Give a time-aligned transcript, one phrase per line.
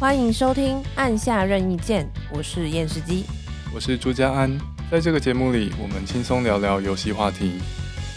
[0.00, 3.26] 欢迎收听《按下任意键》，我是验视机，
[3.74, 4.50] 我是朱家安。
[4.90, 7.58] 在这个节目里，我们轻松聊聊游戏话题。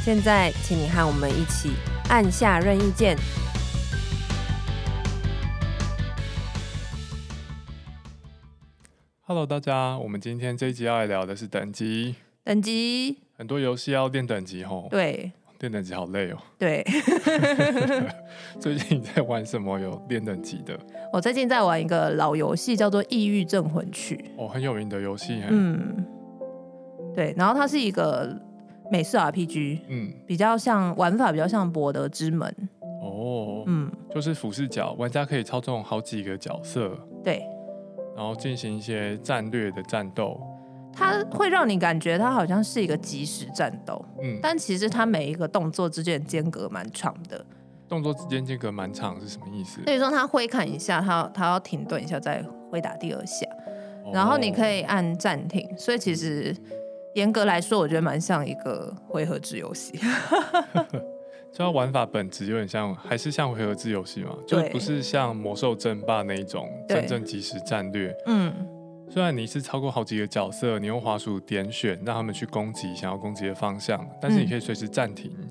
[0.01, 1.71] 现在，请你和我们一起
[2.07, 3.17] 按下任意键。
[9.23, 12.15] Hello，大家，我们今天这一集要来聊的是等级。
[12.45, 14.87] 等级，很多游戏要练等级吼。
[14.89, 15.33] 对。
[15.59, 16.37] 练等级好累哦。
[16.57, 16.85] 对，
[18.59, 20.77] 最近你在玩什么有练等级的？
[21.13, 24.15] 我最近在玩一个老游戏，叫做《抑郁镇魂曲》。
[24.43, 25.43] 哦，很有名的游戏。
[25.47, 26.03] 嗯，
[27.13, 27.31] 对。
[27.37, 28.35] 然后它是一个
[28.91, 32.51] 美式 RPG，嗯，比较像玩法比较像《博德之门》。
[33.03, 36.97] 哦，嗯，就是俯视角，玩家可以操纵好几个角色。
[37.23, 37.43] 对。
[38.15, 40.41] 然后进行一些战略的战斗。
[40.91, 47.45] 它会让你感觉它好像是一个即时战斗，嗯，但其实它每一个动作之间的间隔蛮长的。
[47.87, 49.81] 动作之间间隔蛮长是什么意思？
[49.83, 53.45] 所以说他挥砍一下，他他要停顿一下再挥打第二下，
[54.05, 55.67] 哦，然后你可以按暂停。
[55.77, 56.55] 所以其实
[57.15, 59.93] 严格来说，我觉得蛮像一个回合制游戏。
[61.51, 64.35] 就它玩法本质有点像，还是像回合制游戏嘛？
[64.47, 68.15] 就不是像魔兽争霸那一种真正即时战略。
[68.25, 68.51] 嗯。
[69.09, 75.49] 虽然你是超过好几个角色，你用滑鼠点选让他们去攻击想要攻击的方向，但是你可以随时暂停，嗯，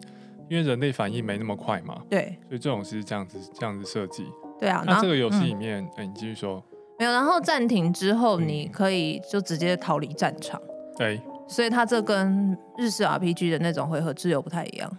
[0.52, 2.02] 因为人类反应没那么快嘛。
[2.10, 4.26] 对，所以这种是这样子这样子设计。
[4.60, 6.62] 对啊，那这个游戏里面，哎，嗯，欸，你继续说。
[6.98, 10.60] 没有，然后暂停之后，你可以就直接逃离战场。
[10.98, 14.92] 对，所以它这跟日式 RPG 的那种回合自由不太一样。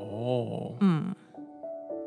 [0.00, 1.14] 哦，嗯。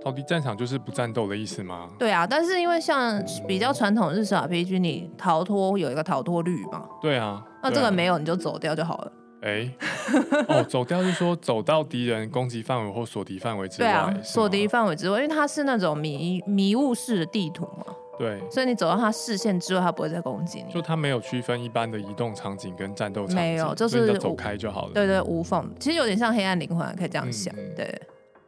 [0.04, 1.89] 逃离战场就是不战斗的意思吗？
[1.98, 6.86] 对啊，但是因为像比较传统日式 RPG，你逃脱有一个逃脱率嘛。
[7.02, 9.12] 对啊，那这个没有，你就走掉就好了。
[9.46, 9.72] 哎、欸，
[10.50, 13.88] 哦，走掉是说走到敌人攻击范围或锁敌范围之外。
[13.88, 17.86] 对啊，锁敌范围之外，因为它是那种迷迷雾式的地图嘛。
[18.18, 20.73] 对，所以你走到它视线之后，它不会再攻击你。
[20.73, 24.94] 就它没有区分一般的移动场景跟战斗场景，没有，就是就走开就好了。
[24.94, 27.54] 对对，对，无缝，其实有点像黑暗灵魂，可以这样想。
[27.55, 28.02] 嗯、对。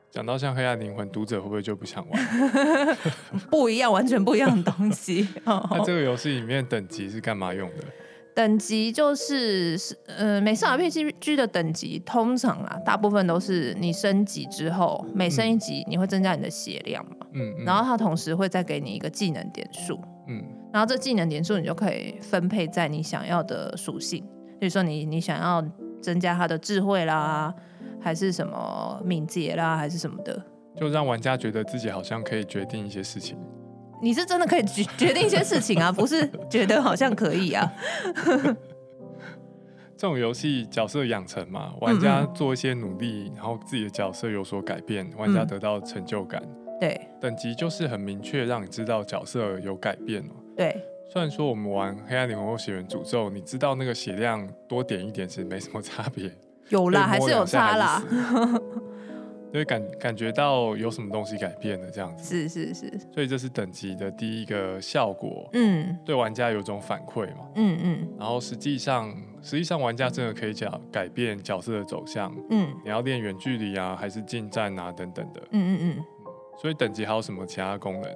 [0.09, 2.27] 讲到像黑暗灵魂，读者会不会就不想玩？
[3.51, 5.27] 不一样，完全不一样的东西。
[5.45, 7.83] 那这个游戏里面等级是干嘛用的？
[8.37, 9.75] 等级就是
[10.05, 17.25] 呃，美式 RPG 的等级通常啊，大部分都是你升级之后，每升一级你会增加你的血量嘛。
[17.33, 17.65] 嗯，嗯。
[17.65, 19.99] 然后它同时会再给你一个技能点数。
[20.27, 20.39] 嗯。
[20.71, 24.23] 然后这技能点数你就可以分配在你想要的属性，
[24.59, 25.65] 比如说你你想要
[25.99, 27.51] 增加他的智慧啦。
[27.99, 30.39] 还是什么敏捷啦，还是什么的，
[30.79, 33.35] 就让玩家觉得自己好像可以决定一些事情。
[34.01, 37.71] 你是真的可以决决定一些事情啊， 不是觉得好像可以啊。
[39.97, 46.39] 这种游戏角色养成嘛，玩家做一些努力，然后自己的角色有所改变，玩家得到成就感。
[46.79, 50.23] 对，等级就是很明确，让你知道角色有改变。
[50.55, 50.79] 对，
[51.11, 56.31] 虽然说我们玩黑暗灵魂或血缘诅咒，你知道那个血量多点一点是没什么差别。
[56.69, 58.03] 有啦，还是有差啦。
[59.53, 62.23] 因为感感觉到有什么东西改变了，这样子。
[62.23, 62.91] 是是是。
[63.13, 65.49] 所以这是等级的第一个效果。
[65.53, 65.97] 嗯。
[66.05, 67.45] 对玩家有种反馈嘛。
[67.55, 68.09] 嗯嗯。
[68.19, 72.33] 然后实际上，实际上玩家真的可以讲改变角色的走向。
[72.49, 72.73] 嗯。
[72.83, 75.41] 你要练远距离啊，还是近战啊，等等的。
[75.51, 76.03] 嗯嗯嗯。
[76.61, 78.11] 所以等级还有什么其他功能？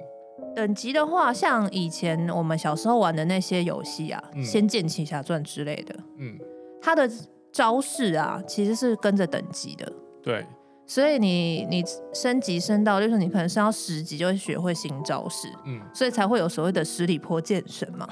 [0.54, 5.94] 等级的话，像以前我们小时候玩的那些游戏啊，嗯，《仙剑奇侠传》之类的。
[6.18, 6.38] 嗯。
[6.80, 7.10] 它的。
[7.54, 9.92] 招式啊，其实是跟着等级的。
[10.22, 10.42] 对，
[10.94, 11.82] 所以你你
[12.12, 15.48] 升级升到，就是你可能升到十级就会学会新招式。
[15.64, 18.06] 嗯，所以才会有所谓的十里坡剑神嘛。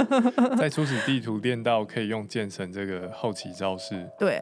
[0.56, 4.08] 在初始地图练到可以用剑神这个后期招式。
[4.18, 4.40] 对，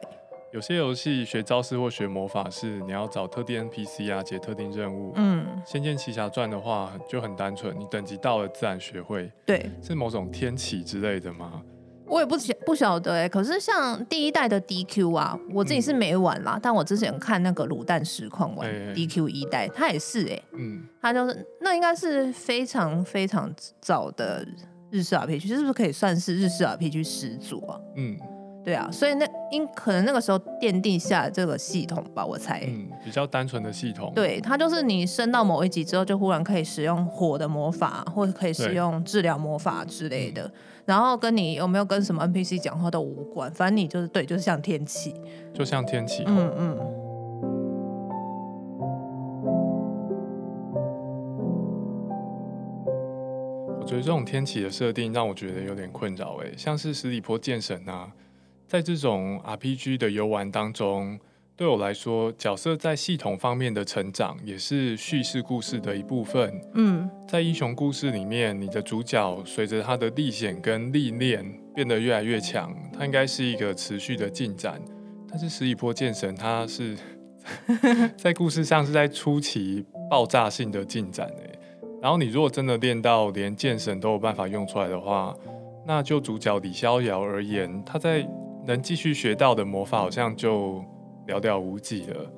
[0.53, 5.11] 有些游戏学招式或学魔法是你要找特定 NPC 啊，解特定任务。
[5.17, 9.29] 嗯，《仙剑奇侠传》的话就很单纯，你等级到了自然学会。
[9.45, 11.61] 对，是某种天启之类的吗？
[12.05, 24.45] 我也不晓不晓得哎、欸，可是像第一代的 DQ 啊，我自己是没玩啦，嗯、但我之前看那个卤蛋实况玩 DQ 一代，它也是哎、欸，嗯，它就是那应该是非常非常早的
[24.91, 27.79] 日式 RPG，是不是可以算是日式 RPG 始祖啊？
[27.95, 28.17] 嗯。
[28.63, 32.63] 对啊，所以那因可能那个时候奠定下这个系统吧，我猜。
[32.65, 34.11] 嗯，比较单纯的系统。
[34.15, 40.49] 对，它就是你升到某一级之后，就忽然可以使用火的魔法，或者可以使用治疗魔法之类的。
[40.85, 45.13] 然后跟你有没有跟什么 NPC 讲话都无关，反正你就是对，就是像天气，
[45.53, 46.23] 就像天气。
[46.25, 46.77] 嗯嗯。
[53.79, 58.09] 我觉得这种天启的设定让我觉得有点困扰哎，像是十里坡剑神啊。
[58.73, 61.19] 在这种 RPG 的游玩当中，
[61.55, 66.59] 对我来说，角色在系统方面的成长也是叙事故事的一部分。
[66.73, 74.81] 嗯，在英雄故事里面，你的主角随着他的历险跟历练变得越来越强，他应该是一个持续的进展。
[75.29, 76.97] 但是十一波剑神他是
[78.17, 81.59] 在故事上是在初期爆炸性的进展诶。
[82.01, 85.31] 然后你如果真的练到连剑神都有办法用出来的话，
[85.85, 88.27] 那就主角李逍遥而言，他在
[88.65, 90.83] 能继续学到的魔法好像就。
[91.25, 92.29] 寥寥无几了，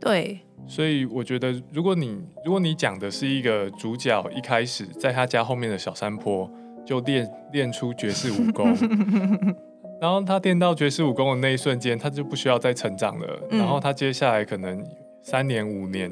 [0.00, 6.50] 对，所以我觉得，如果你如果你讲的是一个主角一开始在他家后面的小山坡
[6.84, 8.66] 就练练出绝世武功，
[10.02, 14.84] 然后他练到绝世武功的那一瞬间，他就不需要再成长了，嗯、然后他接下来可能
[15.22, 16.10] 三年五年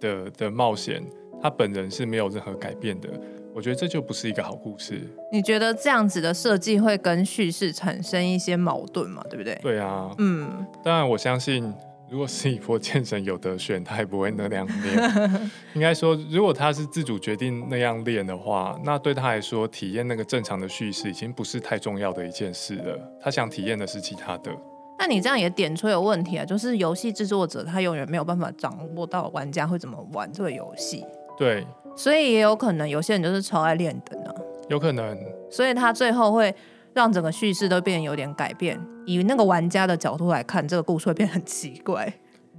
[0.00, 1.00] 的的冒险，
[1.40, 3.08] 他本人是没有任何改变的。
[3.58, 5.02] 我觉得这就不是一个好故事。
[5.32, 9.20] 你觉得这样子的设计会跟叙事产生一些矛盾吗？
[9.28, 9.58] 对不对？
[9.60, 10.64] 对啊，嗯。
[10.84, 11.74] 当然，我相信，
[12.08, 15.50] 如果是一波剑神有得选，他也不会那样练。
[15.74, 22.96] 应该说，如果他是自主决定那样练的话，那对他来说，体验那个正常的叙事已经不是太重要的一件事了。
[23.20, 24.52] 他想体验的是其他的。
[25.00, 31.04] 那你这样也点出有问题啊，就是游戏制作者他永远没有办法掌握到玩家会怎么玩这个游戏。
[31.36, 31.66] 对。
[31.98, 34.32] 所以也有可能有些人就是超爱练的呢，
[34.68, 35.18] 有可能。
[35.50, 36.54] 所以他最后会
[36.94, 42.12] 让整个叙事都变得有点改变，以那个玩家的角度来看，这个故事会变很奇怪。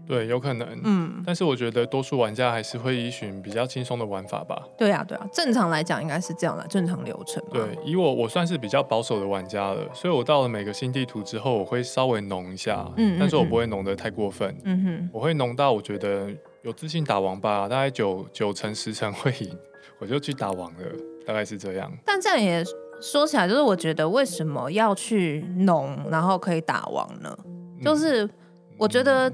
[0.06, 0.68] 对，有可能。
[0.84, 4.62] 嗯，但是我觉得多数玩家还是会依循比较轻松的玩法吧。
[4.78, 7.42] 对啊，对啊，正常来讲应该是这样的，正常流程。
[7.54, 14.54] 对，以我我算是比较保守的玩家了，所以我到了每个新地图之后，我会稍微浓一下，嗯，但是我不会浓的太过分。
[14.66, 16.28] 嗯哼，我会浓到我觉得。
[16.70, 19.58] 有自信打王吧，大概九九成十成会赢，
[19.98, 20.80] 我就去打王了，
[21.26, 21.92] 大概是这样。
[22.06, 22.64] 但这样也
[23.02, 27.36] 说起来，就是我觉得为什么要去农，然后可以打王呢？
[27.44, 28.30] 嗯、就是
[28.78, 29.28] 我觉得，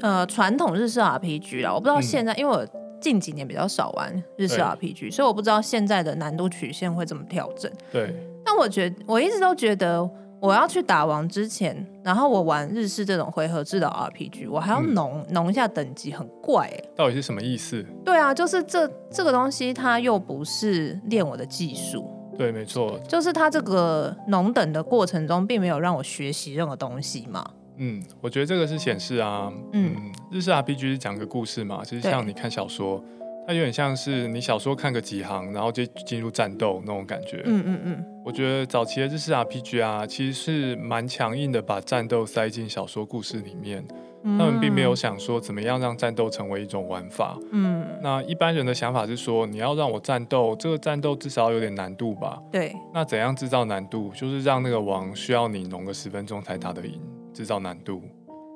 [0.00, 2.64] 嗯、呃，传统日式 RPG 啦，我不知道现在，嗯、因为我
[3.00, 7.68] 近几年比较少玩日式 RPG，所以我不知道现在的难度曲线会怎么调整。
[7.90, 8.14] 对。
[8.44, 10.08] 但我觉得，我一直都觉得。
[10.40, 16.84] 我要去打王之前，然后我玩日式这种回合制的 RPG，我还要农农、嗯、一下等级，很怪哎。
[16.94, 17.84] 到底是什么意思？
[18.04, 22.08] 对啊，就是这这个东西，它又不是练我的技术。
[22.36, 27.44] 对，没错，就是它这个农等的过程中，并没有让我学习任何东西嘛。
[27.78, 33.02] 嗯，我觉得这个是显示啊，嗯，嗯，日式 RPG 是讲个故事嘛，其实像你看小说。
[33.48, 37.40] 它有点像是你小说看个几行，然后就进入战斗那种感觉。
[37.46, 38.04] 嗯嗯嗯。
[38.22, 43.82] 我觉得早期的日式 RPG 啊，其实是蛮强硬的，把战斗塞进小说故事里面。
[44.22, 47.38] 他们并没有想说怎么样让战斗成为一种玩法。
[47.50, 47.86] 嗯。
[48.02, 52.38] 那一般人的想法是说，你要让我战斗，这个战斗至少有点难度吧？
[52.52, 52.76] 对。
[52.92, 54.10] 那怎样制造难度？
[54.14, 57.00] 就是让那个王需要你弄个十分钟才打得赢，
[57.32, 58.02] 制造难度。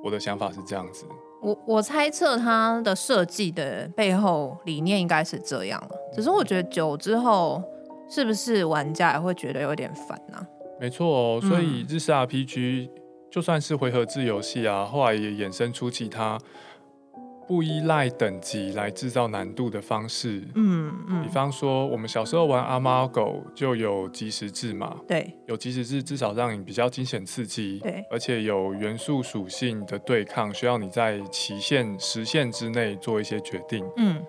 [0.05, 1.07] 我的想法是这样子。
[1.43, 7.63] 我我猜测它的设计的背后理念应该是这样了，只是我觉得久之后
[8.09, 10.47] 是不是玩家也会觉得有点烦呢、啊？
[10.81, 12.89] 没错哦，所以日式 RPG
[13.31, 16.39] 就算是回合制游戏啊，后来也衍生出其他。
[17.47, 34.23] 不依赖等级来制造难度的方式，嗯嗯，嗯比方说我们小时候玩阿猫狗就有即时制嘛，对，有即时制至少让你比较惊险刺激，对，而且有元素属性的对抗，需要你在期限时限之内做一些决定，嗯，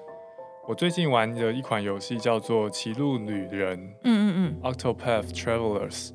[0.68, 6.10] 我最近玩的一款游戏叫做《歧路旅人》，嗯嗯嗯，Octopath Travelers，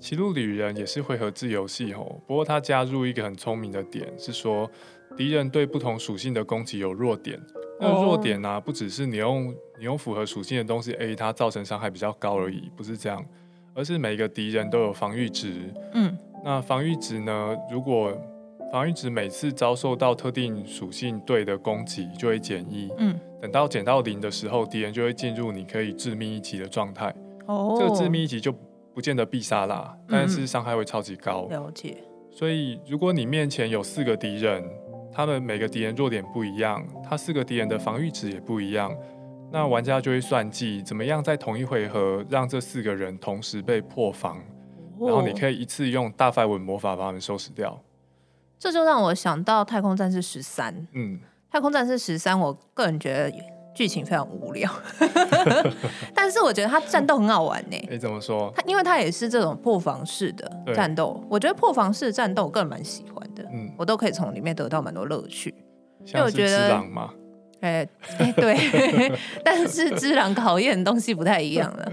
[0.00, 4.70] 歧路旅人也是回合制游戏哦，不过它加入一个很聪明的点是说。
[5.16, 7.40] 敌人对不同属性的攻击有弱点，
[7.80, 13.24] 那弱点呢、啊，不只是你用你用符合属性的东西 A 它造成伤害比较高而已，不是这样，
[13.74, 15.72] 而是每个敌人都有防御值。
[15.92, 18.12] 嗯，那防御值呢，如果
[18.72, 22.90] 防御值每次遭受到特定属性对的攻击就会减一。
[22.98, 27.14] 嗯，等到减到零的时候，敌人就会进入你可以致命一击的状态。
[27.46, 28.52] 哦，这个致命一击就
[28.92, 31.46] 不见得必杀啦，但是伤害会超级高。
[31.50, 31.98] 了解。
[32.32, 34.64] 所以如果你面前有四个敌人。
[35.14, 38.92] 他们每个敌人弱点不一样，他四个敌人的防御值也不一样，
[39.52, 44.36] 那玩家就会算计怎么样在同一回合让这四个人同时被破防，
[44.98, 47.80] 哦、然后你可以一次用大范围魔法把他们收拾掉。
[48.58, 50.74] 这就让我想到《太空战士十三》。
[50.92, 51.18] 嗯，
[51.52, 53.30] 《太空战士十三》，我个人觉得
[53.74, 54.70] 剧情非常无聊，
[56.14, 57.76] 但是我觉得他战斗很好玩呢。
[57.90, 58.52] 你怎么说？
[58.56, 63.14] 他因为他也是这种破防式的战斗，我觉得破防式战斗我个人蛮喜欢。
[63.52, 65.54] 嗯，我都可以从里面得到蛮多乐趣，
[66.06, 66.72] 因为我觉得，
[67.60, 67.88] 哎哎、
[68.18, 69.12] 欸欸、对，
[69.44, 71.92] 但是之狼考验的东西不太一样了。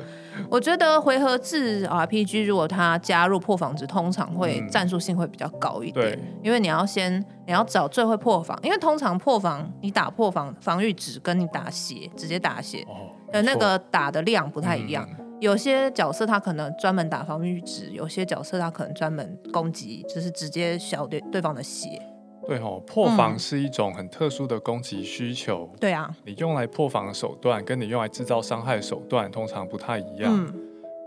[0.49, 6.11] 我觉得回合制 RPG 如果它加入破防值，通常会战术性会比较高一点。
[6.11, 12.85] 对，因为你要先你要找最会破防，因为通常破防你打破防防御值跟你打血直接打血
[13.31, 15.07] 的那个打的量不太一样。
[15.09, 21.99] 嗯有些角色他可能专门打防御值，有些角色他可能专门攻击，就是直接消对对方的血。
[22.47, 25.69] 对哦，破防是一种很特殊的攻击需求。
[25.73, 25.77] 嗯。
[25.79, 30.33] 对啊，你用来破防的手段，跟你用来制造伤害的手段通常不太一样。
[30.33, 30.53] 嗯。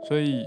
[0.07, 0.45] 所以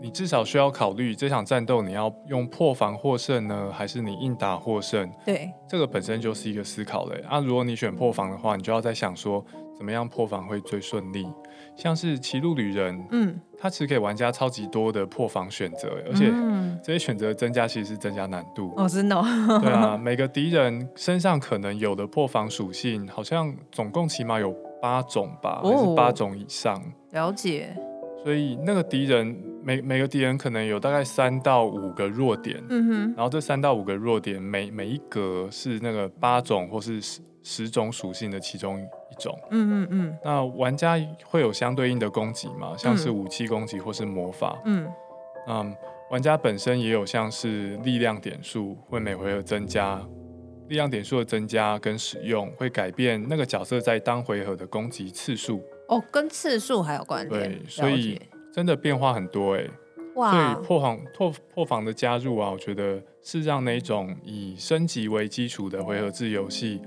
[0.00, 5.10] 你至少需要考虑这场战斗你要用破防获胜呢，还是你硬打获胜？
[5.24, 7.20] 对，这个本身就是一个思考的。
[7.28, 9.44] 啊，如果你选破防的话，你就要在想说，
[9.76, 11.26] 怎么样破防会最顺利？
[11.78, 16.26] 像是歧路旅人，嗯，它其实给玩家超级多的破防选择，而且
[16.82, 18.74] 这些选择增加其实是增加难度。
[18.76, 19.14] 哦，真的？
[19.62, 26.82] 对啊，每个敌人身上可能有的破防属性，好像总共起码有八种吧，还是八种以上？
[27.12, 27.76] 了解。
[28.24, 38.84] 所以那个敌人每每个敌人可能有大概三到五个弱点，嗯哼，然后这三到五个弱点每每一格是那个八种或是十十种属性的其中
[39.18, 40.18] 一种，嗯嗯嗯。
[40.24, 42.74] 那玩家会有相对应的攻击嘛？
[42.76, 44.88] 像是武器攻击或是魔法，嗯
[45.48, 45.76] 嗯。
[46.10, 49.96] 玩家本身也有像是力量点数，会每回合增加，
[50.68, 55.60] 力量点数的增加跟使用会改变那个角色在当回合的攻击次数。
[55.88, 57.28] 哦，跟次数还有关系。
[57.28, 58.18] 对，所以
[58.50, 59.66] 真的变化很多哎。
[60.14, 60.32] 哇！
[60.32, 66.80] 所以破防破破防的加入啊，我觉得是让那种以升级为基础的回合制游戏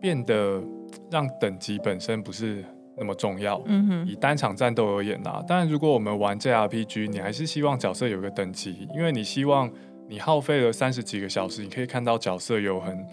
[0.00, 0.62] 变得
[1.10, 2.64] 让等级本身不是
[2.96, 3.60] 那么重要。
[3.66, 4.06] 嗯哼。
[4.06, 9.70] 以单场战斗而言啊，当然如果我们玩 JRPG，你还是希望角色有个等级，因为你希望
[10.08, 13.06] 你耗费了三十几个小时，你可以看到角色有很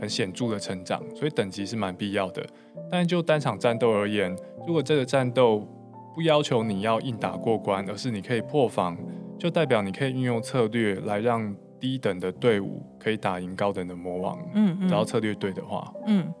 [0.00, 2.44] 很显著的成长，所以等级是蛮必要的。
[2.90, 4.36] 但就单场战斗而言，
[4.66, 5.66] 如果这个战斗
[6.14, 8.98] 不要求你要硬打过关，而是你可以破防，
[9.38, 14.38] 就代表你可以运用策略来让低等的队伍可以打赢高等的魔王。
[14.54, 16.32] 嗯，嗯，只要策略对的话，嗯，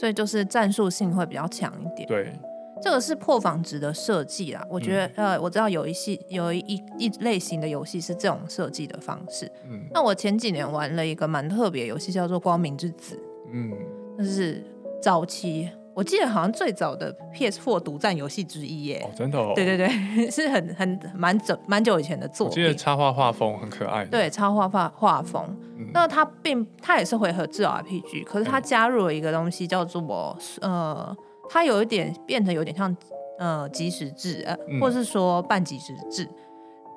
[0.00, 2.08] 所以就是战术性会比较强一点。
[2.08, 2.32] 对，
[2.80, 4.66] 这个是破防值的设计啦。
[4.70, 6.60] 我觉得，嗯、呃，我知道有一系有一
[6.98, 9.44] 一类型的游戏是这种设计的方式。
[9.68, 13.14] 嗯，那我前几年玩了一个蛮特别游戏，叫做《光明之子》。
[13.52, 13.70] 嗯，
[14.16, 14.64] 那是
[15.02, 15.68] 早期。
[16.00, 22.52] 我记得好像最早的 PS4 独占游戏之一耶，哦，真的哦，对对对， 是很很蛮久蛮久以前的作品。
[22.52, 25.44] 我记得插画画风很可爱，对，插画画画风。
[25.76, 31.14] 嗯、那它并它也是回合制 RPG，可是它加入了一个东西叫做呃，
[31.50, 32.96] 它有一点变成有点像
[33.38, 36.26] 呃即时制，呃，嗯、或是说半即时制，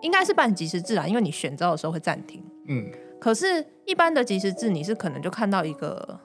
[0.01, 2.41] 应该是半即时制啊，因为你选招的时候会暂停。
[2.69, 6.17] 嗯，可是一般的即时制，你是可能就看到一个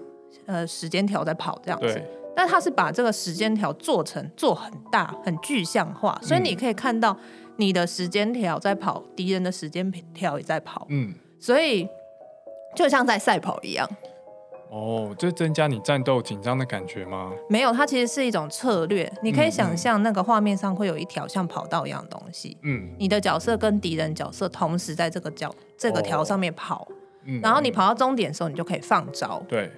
[0.46, 2.00] 呃时间条在跑这样子。
[2.38, 7.18] 但他是把这个时间条做成做很大很具象化，所以你可以看到
[7.56, 11.88] 你的时间条在跑，敌人的时间条也在跑，嗯，所以
[12.76, 13.90] 就像在赛跑一样。
[14.70, 17.32] 哦，这增加你战斗紧张的感觉吗？
[17.48, 19.12] 没有，它其实是一种策略。
[19.20, 26.86] 你可以想象那个画面上会有一条像跑道一样的东西，嗯，你的角色跟敌人角色同时在这个角这个条上面跑，
[27.24, 29.68] 嗯，然后你跑到终点的时候，你就可以放招，对，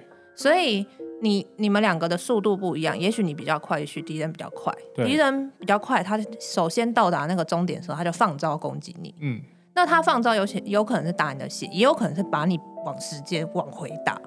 [0.41, 0.85] 所以。
[1.23, 4.73] 你你们两个的速度不一样，也许你比较快，也许敌人比较快。
[4.95, 9.13] 敌人比较快，他首先到达那个终点的时候，他就放招攻击你。
[9.19, 9.39] 嗯，
[9.75, 14.19] 那他放招有些有可能是打你的血，也有可能是把你往时间往回打。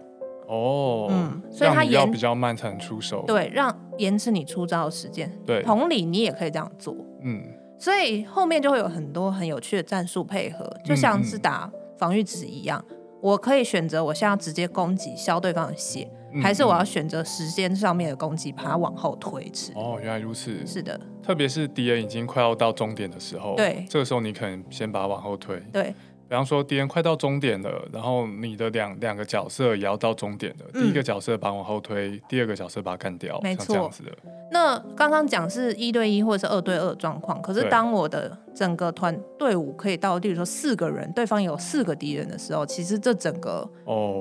[0.46, 3.24] 哦，嗯，所以他延比较慢才能出手。
[3.26, 5.28] 对，让延迟你出招的时间。
[5.44, 6.94] 对，同理你也可以这样做。
[7.24, 7.42] 嗯，
[7.76, 11.68] 所以后面就会有很多很有趣的战术配合，就像是打
[11.98, 16.06] 防御值一样，嗯嗯，我可以选择我现在直接攻击消对方的血。
[16.42, 19.72] 还是我要选择时间上面的攻击，把它往后推迟。
[19.76, 20.66] 哦，原来如此。
[20.66, 25.56] 是的，特别是敌人已经快要到终点的时候，对，这个时候你可能先把它往后推。
[25.72, 25.94] 对。
[26.26, 30.66] 比方说敌人快到终点了，然后你的两两个角色也要到终点了。
[30.74, 34.10] 嗯、第一个角色把往后推，第二个角色把它干掉，没错，这样子的。
[34.50, 43.68] 那刚刚讲是一对一或者是二对二状况，可是当我的整个团队伍可以到，例如说四个人，对方有四个敌人的时候，其实这整个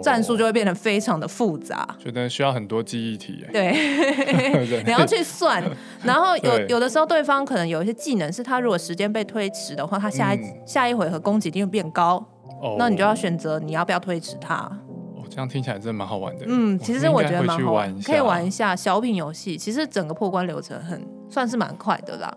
[0.03, 3.43] 战术就会变得非常的复杂，觉得需要很多记忆体。
[3.53, 3.71] 对，
[4.85, 5.63] 你要去算，
[6.03, 12.03] 然后有有的时候对方可能有一些技能是他如果时间被推迟的话，他下一、嗯、下一回合攻击力会变高。
[12.03, 12.25] 高
[12.59, 14.55] ，oh, 那你就要选择你要不要推迟他。
[15.15, 16.45] 哦，这样听起来真的蛮好玩的。
[16.47, 19.55] 嗯，其实我觉得蛮好玩，可以玩一下小品游戏。
[19.55, 20.99] 其实整个破关流程很
[21.29, 22.35] 算是蛮快的啦，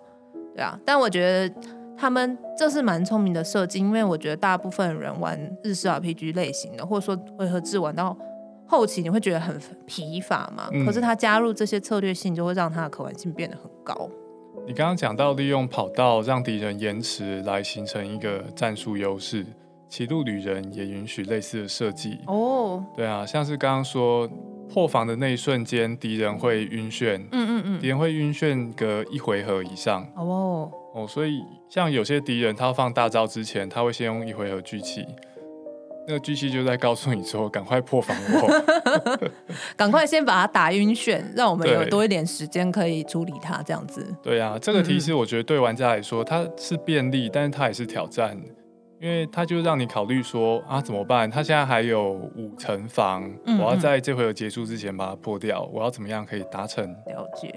[0.55, 0.79] 对啊。
[0.85, 1.55] 但我觉得
[1.99, 8.17] 他们这是蛮聪明的设计，因为我觉得大部分人玩日式 RPG 类型的，或者说回合制玩到
[8.67, 10.69] 后期，你会觉得很疲乏嘛。
[10.73, 14.11] 嗯，可是他加入这些策略性，就会让它的可玩性变得很高。
[14.67, 19.47] 你刚刚讲到利用跑道让敌人延迟来形成一个战术优势，
[19.89, 22.19] 骑路旅人也允许类似的设计。
[22.27, 24.29] 哦，对啊，像是刚刚说
[24.73, 27.19] 破防的那一瞬间，敌人会晕眩。
[27.33, 30.07] 嗯嗯嗯，敌人会晕眩个一回合以上。
[30.17, 35.05] 哦哦，所以像有些敌人，他要放大招之前，他会先用一回合聚气。
[36.09, 38.63] 那个机器就在告诉你说：“赶快破防我
[39.77, 44.07] 赶快先把他打晕眩，让我们有多一点时间可以处理他。”这样子。
[44.23, 48.41] 对啊，这个提示我觉得对玩家来说，它是便利，但是它也是挑战，
[49.01, 51.31] 因为他就让你考虑说：“啊，怎么办？
[51.31, 57.55] 他现在还有五层房，我要在这回合结束之前把它破掉，我要怎么样可以达成？”了解。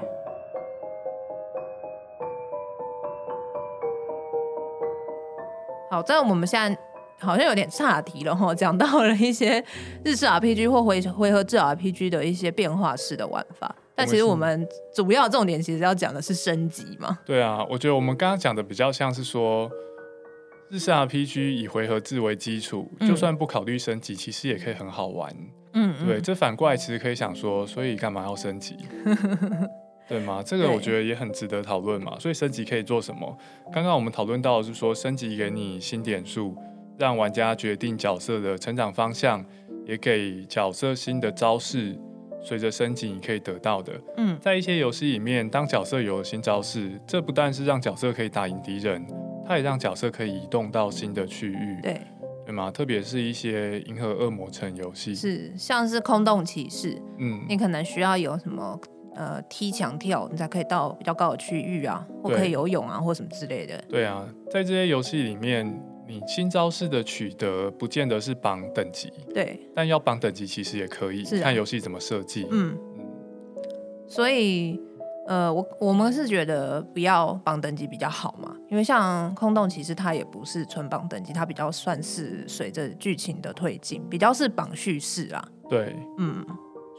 [5.90, 6.78] 好，在我们现在。
[7.22, 9.62] 好像有点岔题了哈，讲到了一些
[10.06, 14.66] 日式 RPG 或回回合制 RPG 的一些变化式的玩法，但其实我们
[14.96, 17.20] 主要重点其实要讲的是升级嘛。
[17.26, 19.70] 对啊，我觉得我们刚刚讲的比较像是说，
[20.70, 25.36] 日式 RPG 以回合制为基础，就算不考虑升级，其实也可以很好玩。
[25.74, 28.76] 嗯，对，这反过来其实可以想说，所以干嘛要升级？
[30.08, 30.42] 对吗？
[30.44, 32.18] 这个我觉得也很值得讨论嘛。
[32.20, 33.38] 所以升级可以做什么？
[33.72, 36.56] 刚刚我们讨论到的是说，升级给你新点数。
[36.98, 39.42] 让玩家决定角色的成长方向，
[39.86, 41.98] 也给角色新的招式，
[42.44, 43.94] 随着升级你可以得到的。
[44.18, 49.02] 嗯，在一些游戏里面，当角色有了新招式，这不但是让角色可以打赢敌人，
[49.50, 51.80] 它也让角色可以移动到新的区域。
[51.82, 52.00] 对，
[52.46, 52.70] 对吗？
[52.70, 58.80] 特别是一些银河恶魔城游戏，是像是空洞骑士，嗯，你可能需要有什么
[59.16, 63.84] 呃踢墙跳，你才可以到比较高的区域啊，或可以游泳啊，或什么之类的。
[63.90, 65.84] 对啊，在这些游戏里面。
[66.12, 72.48] 你新招式的取得不见得是绑等级，对，但要绑等级其实也可以，啊、看游戏怎么设计。
[72.50, 73.04] 嗯嗯，
[74.08, 74.82] 所以
[75.30, 85.48] 呃，我我们是觉得不要绑等级比较好嘛，因为像空洞骑士它也不是纯绑等级，它比较算是随着剧情的推进，比较是绑叙事啊。
[85.70, 86.44] 对，嗯，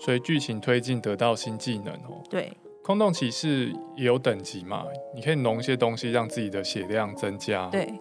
[0.00, 2.22] 随剧情推进得到新技能哦。
[2.30, 7.66] 对，空洞骑士也有等级嘛，你可以弄一些东西让自己的血量增加。
[7.66, 7.92] 对。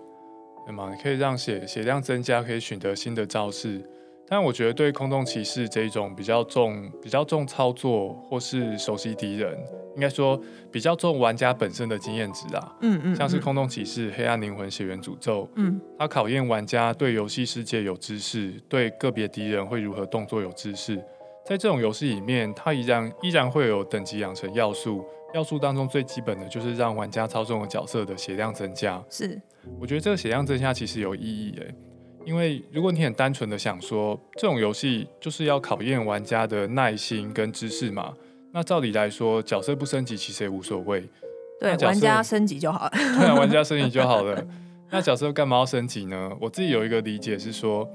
[0.67, 0.91] 对吗？
[0.95, 3.83] 你可以让血血量增加，可以选择新的招式。
[4.29, 9.57] 但我觉得对空洞骑士这一种比较重、比较重操作或是熟悉敌人，
[9.95, 10.39] 应该说
[10.71, 12.75] 比较重玩家本身的经验值啊。
[12.81, 13.15] 嗯，嗯嗯。
[13.15, 20.95] 像是空洞骑士、黑暗灵魂、血缘诅咒，嗯，它考验玩家对游戏世界有知识，对个别敌人会如何动作有知识。
[21.43, 25.03] 在这种游戏里面，它依然依然会有等级养成要素。
[25.33, 28.99] 要素当中最基本的就是让玩家操纵的角色的血量增加。
[29.11, 29.39] 是，
[29.79, 31.75] 我觉得这个血量增加其实有意义诶，
[32.25, 38.13] 因为如果你很单纯的想说这种游戏就是要考验玩家的耐心跟知识嘛，
[38.51, 41.03] 那照理来说角色不升级其实也无所谓。
[41.59, 43.35] 对，玩家升级就好了。
[43.35, 44.45] 玩家升级就好了。
[44.91, 46.31] 那角色干嘛要升级呢？
[46.39, 47.87] 我自己有一个理解是说。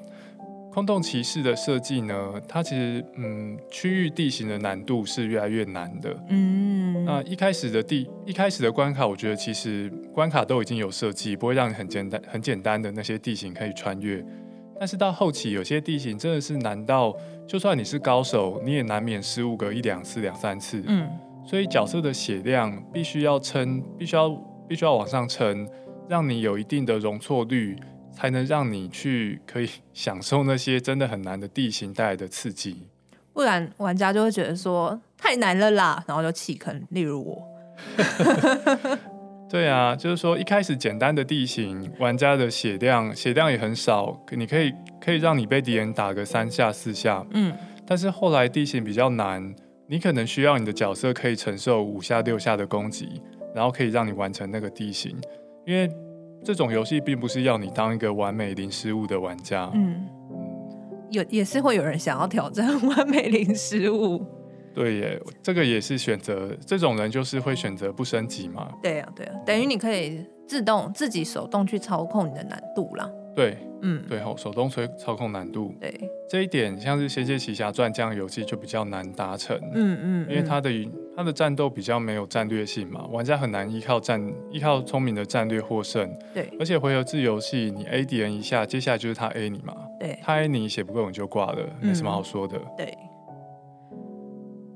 [0.75, 6.13] 空洞骑士的设计呢，它其实嗯，区域地形的难度是越来越难的。
[6.31, 14.21] 嗯，那一开始的地一开始的关卡，我觉得其实关卡都已经有设计，不会让你很简单很简单的那些地形可以穿越。
[14.77, 20.83] 但是到后期，有些地形真的是难到，就算你是高手，你也难免失误个一两次、两三次。
[20.89, 21.09] 嗯，
[21.47, 24.29] 所以角色的血量必须要撑，必须要
[24.69, 25.69] 必须要往上撑，
[26.09, 27.77] 让你有一定的容错率。
[28.15, 32.87] 才能让你去可以享受那些真的很难的地形带来的刺激，
[33.33, 36.83] 不然玩家就会觉得说太难了啦，然后就弃坑。
[36.91, 37.43] 例如我，
[39.51, 47.53] 对啊，就是说一开始简单的地形，玩家的血量血量也很少，你可以可以让你被敌人打个三下四下，嗯，
[47.87, 49.55] 但是后来地形比较难，
[49.89, 53.21] 你可能需要你的角色可以承受五下六下的攻击，
[53.55, 55.15] 然后可以让你完成那个地形，
[55.67, 55.91] 因为。
[56.45, 59.71] 这种游戏并不是要你当一个完美零失误的玩家。
[59.73, 60.07] 嗯，
[61.11, 64.23] 有也是会有人想要挑战完美零失误。
[64.75, 66.55] 对耶，这个也是选择。
[66.67, 68.69] 这种人就是会选择不升级嘛。
[68.83, 73.09] 对啊，对啊，等于你可以自动自己手动去操控你的难度啦。
[73.35, 75.93] 对，嗯，对吼，手动操操控难度，对。
[76.29, 80.71] 这一点，像是《仙剑奇侠传》这样的游戏就比较难达成，嗯嗯，因为它的
[81.17, 92.97] 它的战斗比较没有战略性嘛，玩家很难依靠战依靠聪明的战略获胜，对，而且回合制游戏，你 A 敌人一下，接下来就是他 A 你嘛，对，他 A 你血不够你就挂了，没什么好说的，对。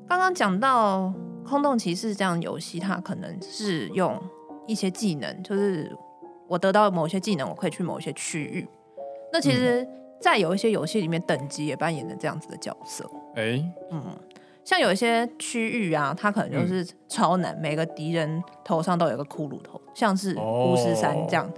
[0.09, 1.13] 刚刚讲到
[1.45, 4.21] 空洞骑士这样游戏，它可能是用
[4.67, 5.91] 一些技能，就是。
[6.49, 8.67] 我得到某些技能，我可以去某些区域。
[9.33, 9.87] 那其实，
[10.21, 13.09] 在有一些游戏里面，等级也扮演着这样子的角色。
[13.37, 14.03] 哎，嗯，
[14.65, 21.49] 像有一些区域啊，它可能就是超难，嗯、每个敌人头上都有一个骷髅头，像是巫师三这样。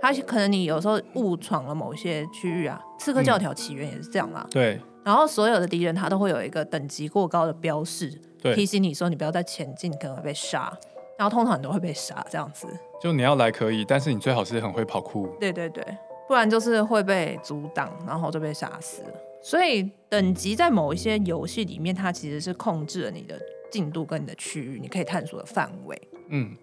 [0.00, 4.46] 它可能你有时候误闯了某些区域啊，刺客教条起源也是这样啦。
[4.50, 4.80] 对。
[5.04, 8.10] 然后所有的敌人他都会有一个等级过高的标示，
[8.54, 10.70] 提醒你说你不要再前进，可能会被杀。
[11.18, 12.68] 然后通常你都会被杀，这样子。
[13.00, 15.26] 就你要来可以，但是你最好是很会跑酷。
[15.40, 15.84] 对对对，
[16.28, 19.10] 不然就是会被阻挡，然后就被杀死了。
[19.42, 23.38] 所以等级在某一些游戏里面，它其实是控制了你的
[23.70, 26.00] 进度跟你的区域，你可以探索的范围。
[26.28, 26.56] 嗯，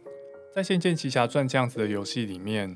[0.53, 2.75] 在《仙剑奇侠传》这样子的游戏里面。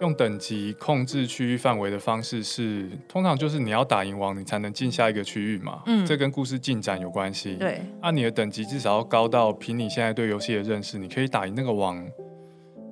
[0.00, 5.82] 用等级控制区域范围的方式是，通常就是你要打赢王，你才能进下一个区域嘛。
[5.86, 7.56] 嗯，这跟故事进展有关系。
[7.56, 12.06] 对，按、啊、你的等级至少要高到凭你现在对游戏的认识，你可以打赢那个王。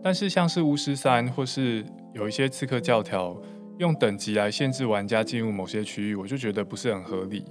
[0.02, 3.36] 但是像是巫师三或是有一些刺客教条，
[3.78, 7.44] 用等级来限制玩家进入某些区域，我就觉得不是很合理。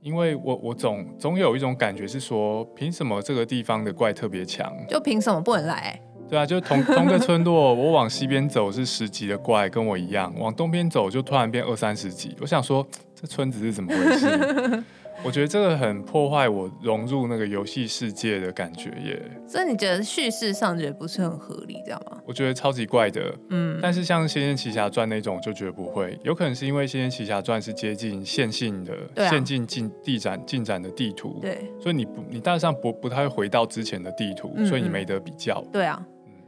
[0.00, 4.72] 因为我我总总有一种感觉是说，凭什么这个地方的怪特别强？
[4.88, 6.00] 就凭什么不能来？
[6.32, 12.34] 对啊，就是同 同个村落，我往西边走是十级的怪，跟我一样；往东边走就突然变二三十级。
[12.40, 14.82] 我想说，这村子是怎么回事？
[15.22, 19.22] 我觉得这个很破坏我融入那个游戏世界的感觉耶。
[19.46, 22.16] 所以你觉得叙事上觉得不是很合理，这样吗？
[22.26, 23.32] 我觉得超级怪的。
[23.50, 35.62] 嗯，但是像《仙剑奇侠传》那种就觉得不会，有可能是因为《仙剑奇侠传》是接近线性的、啊、线性进地展进展的地图，对，所以你不你大致上不不太会回到之前的地图，嗯嗯，所以你没得比较。
[35.70, 36.02] 对啊，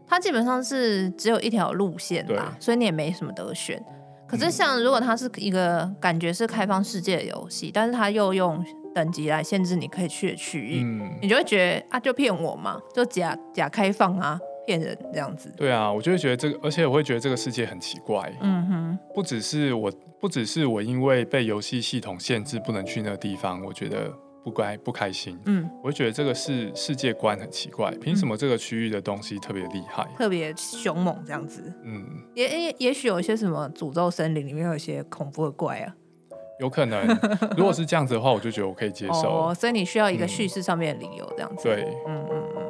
[0.06, 3.82] 它基本上是只有一条路线吧，所以你也没什么得选。
[4.26, 8.64] 可是像如果它是一个感觉是开放世界的游戏，但是它又用
[8.94, 15.52] 等级来限制你可以去的区域，嗯，你就会觉得啊，就骗我嘛，就假假开放啊，骗人这样子。
[15.56, 18.32] 对啊，我就会觉得这个，而且我会觉得这个世界很奇怪。
[18.40, 24.10] 嗯哼，不只是我，不只是我，因为被游戏系统限制不能去那个地方，我觉得
[24.44, 25.38] 不该不开心。
[25.46, 31.72] 嗯，我就觉得这个是世界观很奇怪，凭什么这个区域的东西特别厉害，特别凶猛这样子？
[31.82, 32.04] 嗯，
[32.34, 35.94] 也也也许有一些什么诅咒森林里面有一些恐怖的怪啊。
[36.60, 37.04] 有可能，
[37.56, 39.48] 如果是这样子的话，我就觉得我可以接受。
[39.48, 41.64] 哦，所以你需要一个叙事上面的理由，这样子。
[41.64, 42.64] 对，嗯嗯嗯。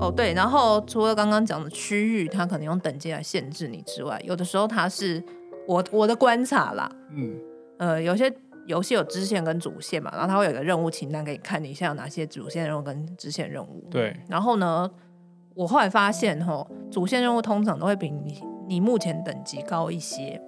[0.00, 5.22] 哦，对，然后除了刚刚讲的区域，它可能用等级来限制你之外，有的时候它是
[5.68, 7.36] 我我的观察啦，嗯，
[7.78, 8.32] 呃，有些
[8.66, 13.86] 游戏有支线跟主线嘛，然后它会有一个任务清单给你看，你现在有哪些主线任务跟支线任务。
[13.90, 14.90] 对，然后呢？
[15.54, 20.40] 我后来发现，吼，主线任务通常都会比你你目前等级高一些，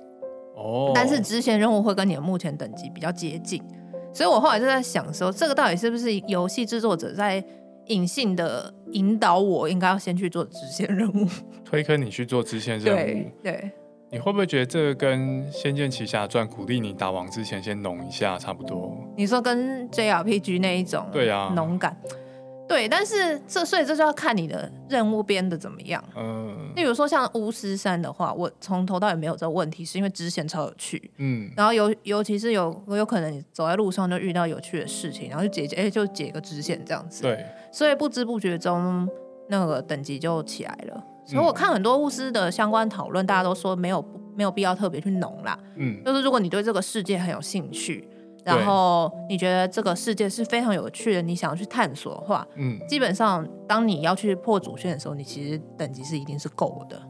[0.54, 3.60] 哦，但是支线任务会跟你的目前等级比较接近，
[4.14, 7.44] 所以我后来就在想说，这个到底是不是游戏制作者在
[7.86, 11.26] 隐性的引导我，应该要先去做支线任务，
[11.64, 12.96] 推坑你去做支线任务？
[12.96, 13.70] 对，对，
[14.12, 18.96] 你会不会觉得这个跟《仙剑奇侠传》鼓励你打王之前先浓一下差不多？
[19.16, 21.96] 你说跟 JRPG 那一种，对啊，浓感。
[22.66, 26.02] 对，但是这所以这就要看你的任务编的怎么样。
[26.16, 31.10] 嗯，例如说像巫师三的话，我从头到尾没有这个问题，是因为支线超有趣。
[31.18, 37.22] 嗯，然后尤尤其是有有可能你走在路上就遇到有趣的事情，然后就解决，哎，就解个支线这样子。
[37.22, 39.08] 对，所以不知不觉中
[39.48, 41.04] 那个等级就起来了。
[41.34, 44.04] 所以我看很多巫师的相关讨论，大家都说没有
[44.36, 45.58] 没有必要特别去浓啦。
[45.76, 48.08] 嗯，就是如果你对这个世界很有兴趣。
[48.42, 57.00] 然后你觉得这个世界是非常有趣的，你想要去探索的话，嗯，基本上当你要去破主线的时候，你其实等级是一定是够的。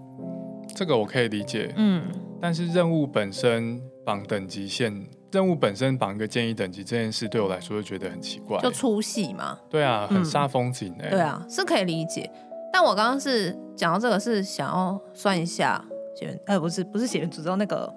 [0.74, 2.02] 这个我可以理解，嗯，
[2.40, 4.92] 但是任务本身绑等级线，
[5.30, 9.56] 任务本身绑一个建议等级这件事，对我来说就觉得很奇怪，就粗细嘛。
[9.70, 11.10] 对啊，很煞风景哎、欸。
[11.10, 12.28] 对啊，是可以理解。
[12.72, 15.84] 但我刚刚是讲到这个，是想要算一下
[16.18, 17.92] 血源，呃，不是，不是血源诅咒那个。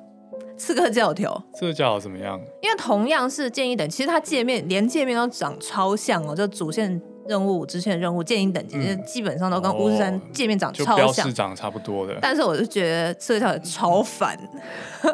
[0.55, 2.39] 刺客教条，刺客教条怎么样？
[2.61, 12.19] 因为同样是建议等，其实它界面连界面都长超像哦，就主线任务、支线任务、建议等级，嗯、基本上都跟巫师三界面长超像，标示长差不多的。
[12.21, 14.37] 但是我就觉得刺客教条超烦，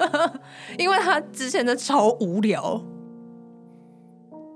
[0.77, 2.79] 因为它之前的超无聊。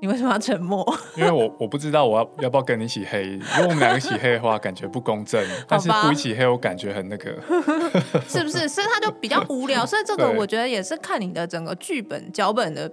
[0.03, 0.85] 你为什么要沉默？
[1.15, 3.23] 因为我我不知道我要要不要跟你一起黑。
[3.37, 7.31] 如果我们两个一起黑的话，感觉不公正； 但是不一起黑，我感觉很那个，
[8.27, 8.67] 是不是？
[8.67, 9.85] 所以他就比较无聊。
[9.85, 12.91] 所以这个我觉得也是看你的整个剧本脚本的，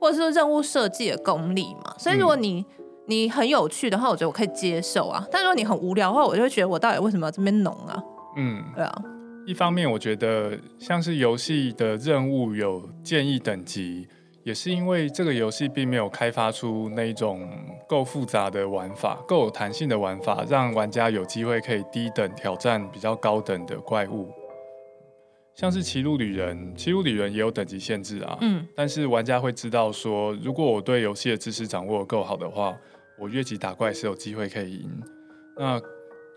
[0.00, 1.94] 或者是任务设计的功力嘛。
[1.96, 2.66] 所以如果你
[3.06, 5.24] 你很有趣的话，我觉得我可以接受啊。
[5.30, 7.96] 但如果你很无聊的话，我就会觉得我到底为什么要这边浓啊？
[8.36, 9.02] 嗯，对啊。
[9.46, 14.08] 一方面，我觉得像是游戏的任务有建议等级。
[14.42, 17.48] 也是因为这个游戏并没有开发出那种
[17.86, 24.32] 够复杂的玩法、够有弹性的玩法，让玩家有机会可以低等挑战比较高等的怪物。
[25.54, 28.38] 像是骑路旅人，骑路旅人也有等级限制啊。
[28.40, 32.74] 嗯，但是玩家会知道说，如果我对游戏的知识掌握够好的话，
[33.18, 35.02] 我越级打怪是有机会可以赢。
[35.58, 35.78] 那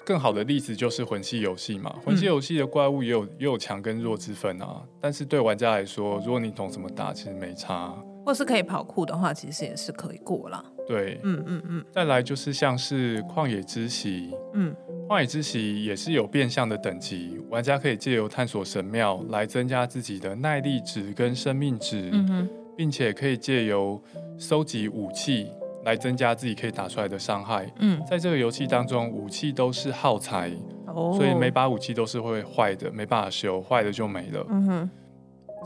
[0.05, 4.83] 更好的例子就是魂系游戏嘛，魂系游戏的怪物也有也有强跟弱之分啊。
[4.99, 7.93] 但是对玩家来说，如果你懂怎么打，其实没差。
[8.25, 10.63] 或是可以跑酷的话，其实也是可以过啦。
[10.87, 11.85] 对，嗯嗯嗯。
[11.91, 14.73] 再来就是像是旷野之息，嗯，
[15.09, 24.01] 旷野之息也是有变相的等级，玩家可以借由探索神庙来增加自己的耐力值跟生命值，嗯，并且可以借由
[24.37, 25.51] 收集武器。
[25.85, 27.71] 来增加自己可以打出来的伤害。
[27.79, 30.51] 嗯，在这个游戏当中，武器都是耗材，
[30.87, 34.45] 哦，所以每把武器都是会坏的，没办法修，坏的就没了。
[34.49, 34.89] 嗯哼，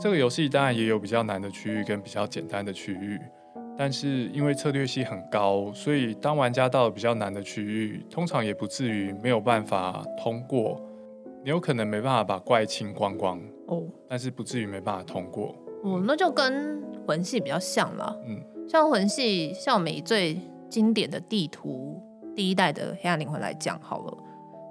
[0.00, 3.20] 这个游戏当然也有比较难的区域跟比较简单的区域，
[3.76, 10.80] 但是因为策略性很高，所以当玩家到了比较难的区域，通常也不至于没有办法通过。
[11.44, 15.54] 你有可能没办法把怪清光光，哦，但是不至于没办法通过。
[15.84, 18.20] 哦，那就跟魂系比较像了。
[18.26, 18.42] 嗯。
[18.68, 21.98] 像魂系，像我们以最经典的地图
[22.36, 24.18] 第一代的黑暗灵魂来讲好了，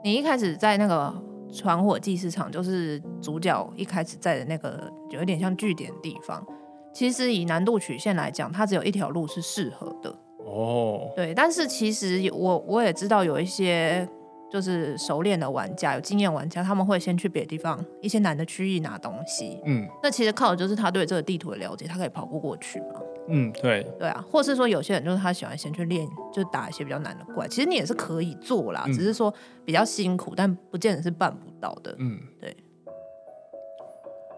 [0.04, 1.12] 你一开始在那个
[1.52, 6.46] 传火祭市场，就是主角一开始在的那个有一点像据点的地方，
[6.94, 11.10] 其实以难度曲线来讲，它只有一条路是适合的哦。
[11.16, 14.08] 对，但是其实我我也知道有一些
[14.52, 19.60] 就是熟练的玩家，有经验玩家，他们会先去别的地方一些难的区域拿东西。
[19.66, 23.02] 嗯，那其实靠的就是他对这个地图的了解，他可以跑步过去嘛。
[23.30, 27.48] 嗯，对，对啊，或是说有些人就是他喜欢先去练，就打一些比较难的怪。
[27.48, 29.34] 其实你也是可以做啦，嗯、只是说
[29.66, 31.96] 比较辛苦，但不见得是办不到的。
[32.00, 32.56] 嗯，对。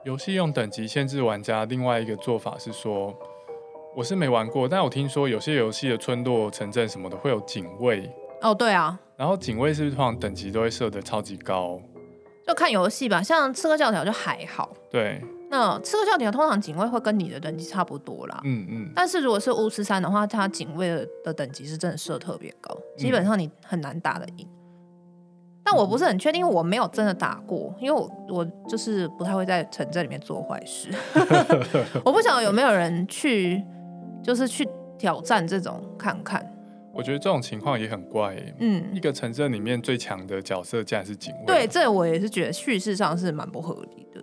[0.06, 3.14] 游戏用等级限制玩家，另外一个做法是说，
[3.96, 8.10] 我是没玩过，但我听说有些游戏的村落、城镇什么的会有警卫。
[8.42, 8.98] 哦，对啊。
[9.18, 11.80] 然后警卫是不是通常等级都会设的超级高？
[12.48, 14.74] 就看游戏吧，像刺客教条就还好。
[14.90, 15.22] 对。
[15.52, 18.92] 那刺客教条通常警卫会跟你的等级差不多啦，嗯嗯。
[18.96, 24.48] 但是如果是巫师三的话，它警卫的等级是真的设特别高，基本上你很难打得赢。
[24.48, 30.90] 嗯、但我不是很确定，因为我没有真的打过，因为我我就是不太会在城镇里面做坏事。
[32.06, 33.64] 我不晓得有没有人去，
[34.24, 36.46] 就是去挑战这种看看。
[36.94, 44.22] 我觉得这种情况也很怪、欸，嗯，一个城镇里面最强的角色竟然是警卫，对，这我也是觉得叙事上是蛮不合理的。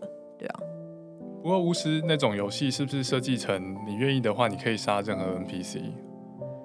[1.46, 5.80] 不过巫师那种游戏是不是设计成你愿意的话，你可以杀任何 NPC，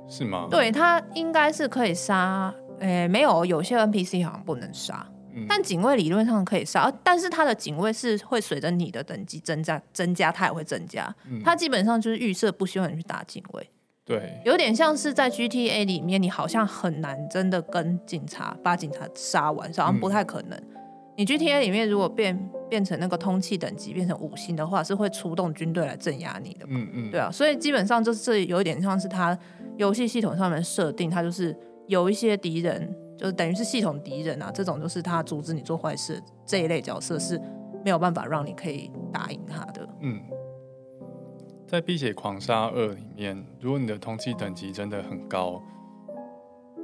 [0.10, 0.48] 是吗？
[0.50, 11.16] 对，它应该是可以杀，诶、欸，没有，有些 NPC 好像不能杀，嗯、但警卫理论上可以杀，但是他的警卫是会随着你的等级增加，增加他也会增加，
[11.46, 13.70] 它、嗯、基本上就是预设不希望你去打警卫，
[14.04, 20.58] 对，有点像是在 GTA 里面，你好像很难真的跟警察把警察杀完，好像不太可能。
[20.58, 20.81] 嗯
[21.22, 26.66] 你 GTA 里面如果变变成那个通气等级变成五星的话，是会出动军队来镇压你的。
[26.68, 29.38] 嗯嗯，对啊，所以基本上就是有一点像是它
[29.78, 31.56] 游戏系统上面设定，它就是
[31.88, 37.40] 有一些敌人，就是等于是系统敌人啊，这种就是他阻止你做坏事这一类角色是
[37.86, 39.88] 没有办法让你可以打赢他的。
[40.00, 40.20] 嗯，
[41.68, 45.62] 在《碧血狂杀二》里面，如果你的通气等级真的很高。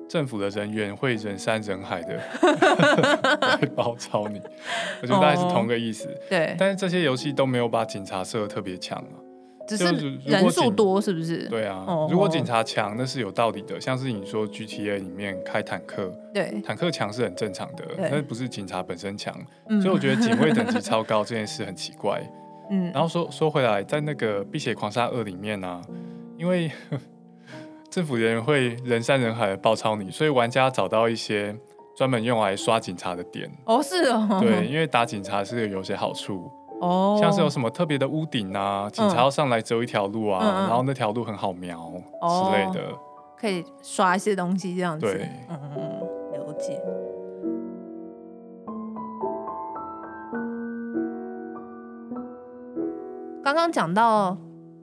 [0.07, 2.15] 政府的人员会人山人海的
[3.41, 4.41] 来包抄你，
[5.01, 6.07] 我觉得大概是同个意思。
[6.07, 9.19] Oh, 对，但是这些游戏都没有把警察设得特别强啊，
[9.67, 11.49] 只是人数多是不是？
[11.49, 19.33] 对啊，oh, 如果警察强那是有道理的，像是你说 GTA 里面开坦克，对，坦克强是很正常的，那不是警察本身强，
[19.81, 22.21] 所以我觉得警卫等级超高这件事很奇怪。
[22.71, 25.81] 嗯，然后说说回来，在那个《碧血狂杀二》里面呢、啊，
[26.37, 26.71] 因为。
[27.97, 31.57] 政府人员会人山人海的包抄你，所以玩家找到一些
[31.95, 33.49] 专门用来刷警察的点。
[33.65, 34.37] 哦，是哦。
[34.39, 36.47] 对，因为打警察是有些好处。
[36.79, 37.17] 哦。
[37.19, 42.93] 像是有什么特别的屋顶啊，警察要上来只有一条路啊，嗯、然后那条路很好瞄之类的。
[43.35, 45.07] 可以刷一些东西这样子。
[45.07, 45.27] 对。
[45.49, 45.79] 嗯嗯，
[46.33, 46.79] 了解。
[53.43, 54.37] 刚刚讲到。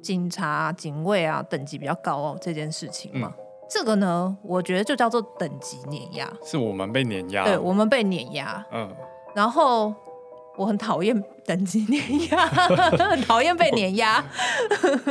[0.05, 8.95] 警察、警卫啊，等级比较高哦，这件事情嘛，嗯、这个呢，我觉得就叫做等级碾压，是我们被碾压，对，我们被碾压，嗯，
[9.35, 9.95] 然后
[10.59, 12.47] 我很讨厌等级碾压，
[13.09, 14.23] 很讨厌被碾压。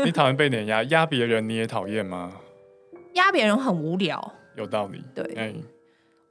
[0.05, 2.31] 你讨厌被碾压，压别人你也讨厌吗？
[3.15, 5.63] 压别人很无聊，有道理，对，嗯、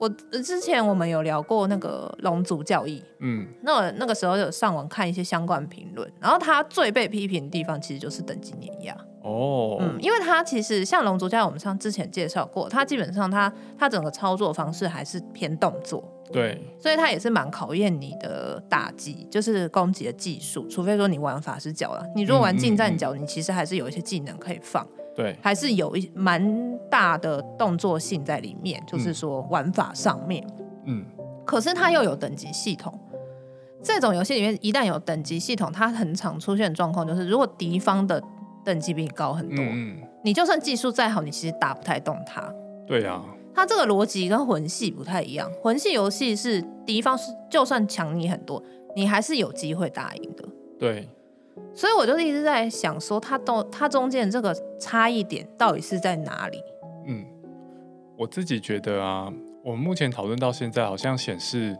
[0.03, 8.97] 我之前我们有聊过那个龙族教义，嗯，那我那个时候有上网看一些相关评论，然后他最被批评的地方其实就是等级碾压。
[9.23, 23.19] 哦，嗯，因为他其实像龙族教义，我们上之前介绍过，他基本上他他整个操作方式还是偏动作，对，所以他也是蛮考验你的打击，就是攻击的技术，除非说你玩法师角了，你如果玩近战角，嗯嗯。
[23.19, 24.85] 嗯，你其实还是有一些技能可以放。
[25.15, 30.47] 对，还是有一蛮大的动作性在里面，就是说玩法上面，
[30.87, 31.05] 嗯，
[31.45, 32.99] 可是它又有等级系统。
[33.83, 38.23] 这种游戏里面一旦有等级系统，它很常出现的状况就是，如果敌方的
[38.65, 42.53] 等级比你高很多，嗯，你就算技术再好，你其实打不太动它。
[42.87, 43.21] 对呀，
[43.55, 45.51] 它这个逻辑跟魂系不太一样。
[45.61, 48.63] 魂系游戏是敌方是就算强你很多，
[48.95, 50.49] 你还是有机会打赢的。
[50.79, 51.09] 对。
[51.75, 56.63] 所以我就一直在想说，它都它中间这个差异点到底是在哪里？
[57.07, 57.25] 嗯，
[58.17, 59.33] 我自己觉得啊，
[59.65, 61.77] 我们目前讨论到现在，好像显示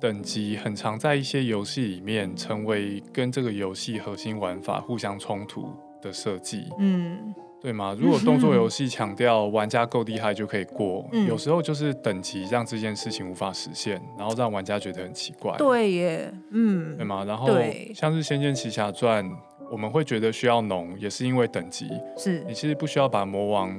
[0.00, 5.68] 等级很常在一些游戏里面成为跟这个游戏核心玩法互相冲突
[6.00, 6.68] 的设计。
[6.78, 7.34] 嗯。
[7.60, 7.94] 对吗？
[7.98, 15.54] 如果动作游戏强调玩家够厉害就可以过，嗯，有时候就是等级让这件事情无法实现，然后让玩家觉得很奇怪。
[15.58, 17.22] 对耶，嗯，对吗？
[17.24, 17.48] 然后
[17.94, 19.24] 像是《仙剑奇侠传》，
[19.70, 21.90] 我们会觉得需要农，也是因为等级。
[22.16, 23.78] 是你其实不需要把魔王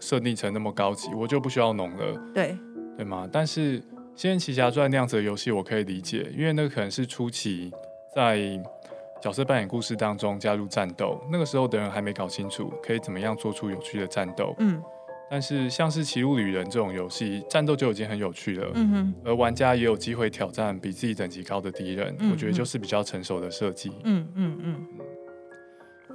[0.00, 2.20] 设定成那么高级，我就不需要农了。
[2.34, 2.58] 对，
[2.96, 3.28] 对吗？
[3.30, 3.80] 但是
[4.16, 7.70] 《仙剑奇侠传》那样子的游戏，我可以理解，因为那个可能是初期
[8.12, 8.60] 在。
[9.22, 14.54] 角色扮演故事当中加入战斗，那个时候的人还没搞清楚可以怎么样做出有趣的战斗。
[14.58, 14.82] 嗯，
[15.30, 18.70] 但是像是《骑路旅人》这种游戏，战斗就已经很有趣了。
[18.74, 23.92] 嗯哼，而玩家也有机会挑战比自己等级高的敌人，嗯，我觉得就是比较成熟的设计。
[24.04, 24.86] 嗯嗯嗯。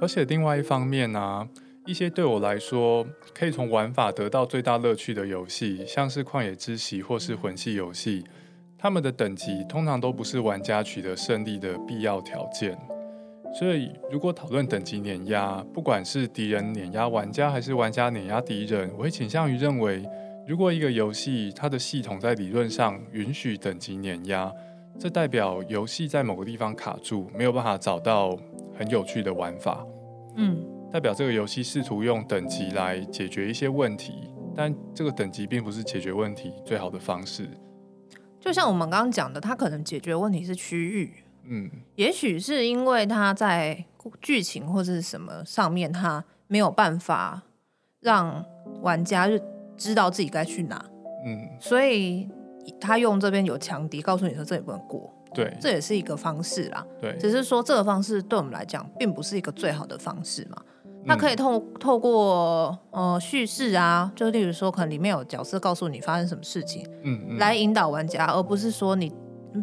[0.00, 1.48] 而且另外一方面呢，啊，
[1.86, 8.22] 一些对我来说可以从玩法得到最大乐趣的游戏，像是《旷野之息》或是魂系游戏，
[8.78, 12.76] 他们的等级通常都不是玩家取得胜利的必要条件。
[13.58, 20.06] 所以，如果讨论等级碾压，不管是敌人碾压玩家，还是玩家碾压敌人，我会倾向于认为，
[20.46, 24.52] 如果一个游戏它的系统在理论上允许等级碾压，
[24.98, 28.36] 这代表游戏在某个地方卡住，没有办法找到
[28.76, 29.86] 很有趣的玩法。
[30.36, 30.62] 嗯，
[30.92, 34.12] 代表这个游戏试图用等级来解决一些问题，
[34.54, 37.48] 但这个等级并不是解决问题最好的方式。
[38.46, 41.12] 就像我们刚刚讲的，它可能解决问题是区域。
[41.48, 43.84] 嗯，也许是因为他在
[44.22, 47.42] 剧情或者是什么上面，他没有办法
[48.00, 48.44] 让
[48.82, 49.36] 玩家就
[49.76, 50.84] 知道自己该去哪。
[51.24, 52.28] 嗯，所以
[52.80, 55.12] 他用这边有强敌告诉你说这里不能过。
[55.34, 56.86] 对，这也是一个方式啦。
[57.00, 60.62] 对，只是说这个方式对我们来讲并不是一个最好的方式嘛。
[61.06, 69.12] 他可以透透过呃叙事啊，就例如说可能里面有角色告诉你发生什么事情，嗯，嗯，来引导玩家，而不是说你。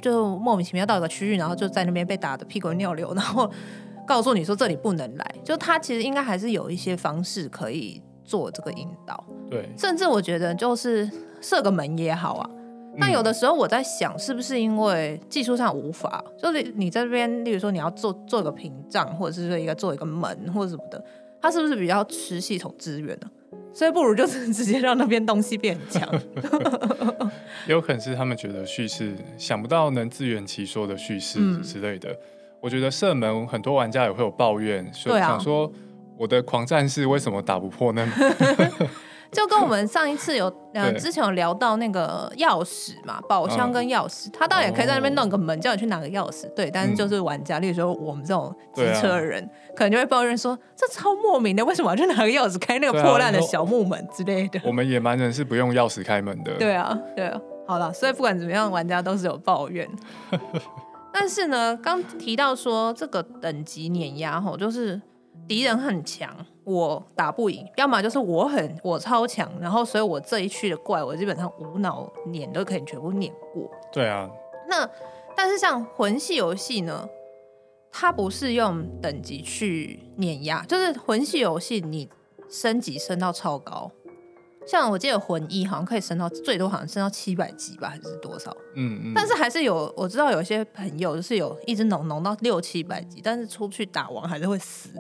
[0.02, 3.48] 就莫名其妙到一个区域，然后就在那边被打的屁滚尿流，然后
[4.08, 5.36] 告诉你说这里不能来。
[5.44, 9.24] 就他其实应该还是有一些方式可以做这个引导。
[9.52, 11.08] 对，甚至我觉得就是
[11.42, 12.50] 设个门也好啊。
[12.98, 16.24] 那有的时候我在想，是不是因为技术上无法？
[16.42, 21.04] 就是你在这边，例如说你要做做一个屏障，或者是说一个做一个门或者什么的，
[21.44, 23.30] 它是不是比较吃系统资源呢？
[23.74, 26.08] 所以不如就是直接让那边东西变强。
[27.68, 32.10] 有可能是他们觉得叙事想不到能自圆其说的叙事之类的。
[32.12, 32.18] 嗯、
[32.62, 35.72] 我觉得射门很多玩家也会有抱怨，所以、想说
[36.18, 38.08] 我的狂战士为什么打不破呢？
[39.34, 46.48] 就跟我们上一次有呃之前有聊到那个钥匙嘛，宝箱跟钥匙，他当然也可以在那边弄个门，叫你去拿个钥匙。
[46.54, 54.62] 对，但是就是玩家，例如说我们这种机车的人，可能就会抱怨说，这超莫名的，为什么要去拿个钥匙开那个破烂的小木门之类的？
[54.64, 56.54] 我们野蛮人是不用钥匙开门的。
[56.56, 57.40] 对啊，对啊。
[57.66, 59.90] 好了，所以不管怎么样，玩家都是有抱怨。
[61.14, 65.02] 但是呢，刚提到说这个等级碾压吼，就是
[65.48, 66.30] 敌人很强，
[66.66, 73.70] 我打不赢；要么就是我很我超强，然后所以我这一区的怪，我基本上无脑碾都可以全部碾过。
[73.92, 74.30] 对啊。
[74.70, 74.90] 那
[75.36, 77.08] 但是像魂系游戏呢，
[77.92, 82.08] 它不是用等级去碾压，就是魂系游戏你
[82.50, 83.92] 升级升到超高。
[84.66, 88.50] 像我记得魂一好像可以升到最多好像升到七百级吧，还是多少？
[88.76, 89.12] 嗯嗯。
[89.14, 94.92] 但是还是有我知道有些朋友就是有一直农农到六七百级，但是出去打王还是会死。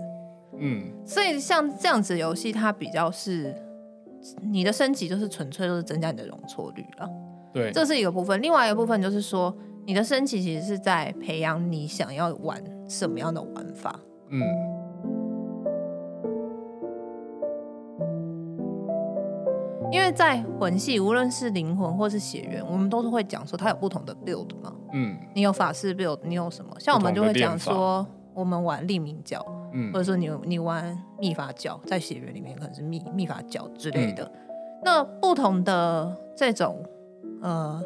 [0.63, 0.81] 嗯。
[1.05, 3.53] 所以像这样子的游戏，它比较是
[4.41, 7.09] 你的升级就是纯粹就是增加你的容错率了。
[7.53, 8.41] 对，这是一个部分。
[8.41, 12.59] 另外一个部分就是说，你的升级其实是在培养你想要玩
[12.89, 13.99] 什么样的玩法。
[14.29, 14.41] 嗯。
[19.91, 24.73] 因为在魂系，无论是灵魂或是血缘，我们都是会讲说它有不同的 build 嘛。
[24.91, 26.75] 嗯，你有法师 build，你有什么？
[26.79, 34.23] 像我们就会讲说，我们玩立明教，嗯，或者说你你玩秘法教，在血缘里面可能是秘秘法教之类的。
[34.23, 34.31] 嗯、
[34.83, 36.83] 那不同的这种
[37.41, 37.81] 呃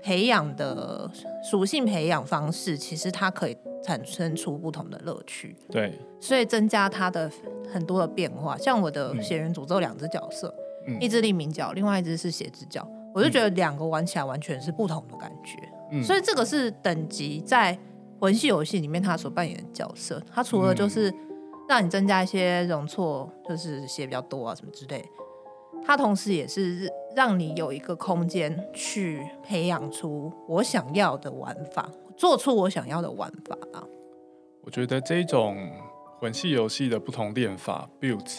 [0.00, 1.10] 培养的
[1.42, 5.56] 属性培养方式，其实它可以产生出不同的乐趣。
[5.70, 7.30] 对，所以增加它的
[7.72, 8.56] 很多的变化。
[8.56, 10.48] 像我的血缘诅咒两只角色。
[10.48, 10.58] 嗯
[11.00, 12.84] 一只立明教，另外一只是血之教，
[13.14, 15.56] 我就觉得两个玩起来完全是不同的感觉。
[15.92, 17.78] 嗯，所以这个是等级在
[18.18, 20.20] 魂系游戏里面他所扮演的角色。
[20.34, 21.08] 他除了就是
[21.68, 25.04] 让你增加一些容错，就是写比较多啊什么之类，
[25.84, 33.84] 它同时也是让你有一个空间去培养出我想要的玩法，做出我想要的玩法啊。
[34.62, 35.56] 我觉得这种
[36.20, 38.38] 魂系游戏的不同练法 build。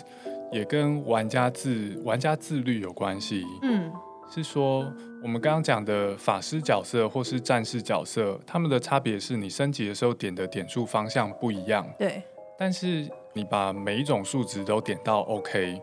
[0.51, 3.43] 也跟玩家自玩家自律有关系。
[3.63, 3.91] 嗯，
[4.29, 4.85] 是说
[5.23, 11.83] 我们刚刚讲的法师角色或是战士角色，他们的差别是你升级的时候点的点数方向不一样。
[11.97, 12.21] 对，
[12.63, 15.81] 但是你把每一种数值都点到 OK。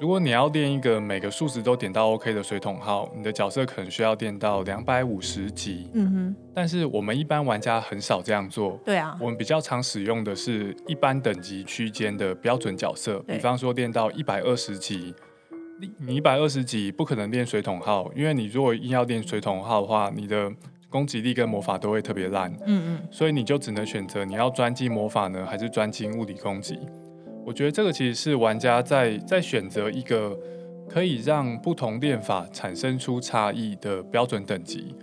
[0.00, 5.90] 如果你要练一个每个数值都点到 OK 的水桶号，你的角色可能需要练到两百五十级。
[5.92, 6.36] 嗯哼。
[6.54, 8.80] 但是我们一般玩家很少这样做。
[8.82, 9.14] 对啊。
[9.20, 15.14] 我们比较常使用的是一般等级区间的标准角色，比方说练到一百二十级。
[15.98, 20.50] 你一百二十级不可能练水桶号，因为你如果硬要练水桶号的话，你的
[20.94, 22.48] 攻击力跟魔法都会特别烂。
[22.66, 23.08] 嗯嗯。
[23.10, 26.78] 所以你就只能选择你要专精魔法呢，还是专精物理攻击？
[27.44, 30.38] 我觉得这个其实是玩家在在选择一个
[30.88, 34.94] 可以让不同练法产生出差异的标准等级，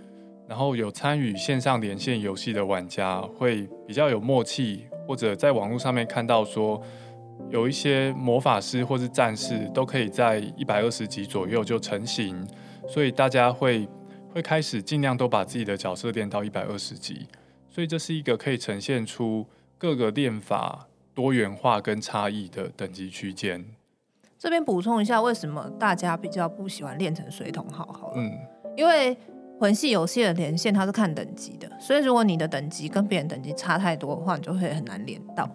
[0.48, 6.80] 然后有参与线上连线游戏的玩家会比较有默契，或者在网络上面看到说
[7.50, 12.44] 有一些魔法师或是战士都可以在一百二十级左右就成型，
[12.88, 13.86] 所以大家会
[14.32, 17.26] 会开始尽量都把自己的角色练到一百二十级，
[17.70, 19.46] 所以这是一个可以呈现出
[19.78, 20.88] 各个练法。
[21.14, 23.62] 多元化跟差异的等级区间。
[24.38, 27.84] 这边补充一下，为什么大家比较不喜欢练成水桶号？
[27.92, 28.32] 好了，嗯，
[28.78, 29.14] 因为
[29.60, 35.46] 魂系游戏的连线它是看等级的，所以如果你的等级跟别人等级差太多的话，你就会很难连到。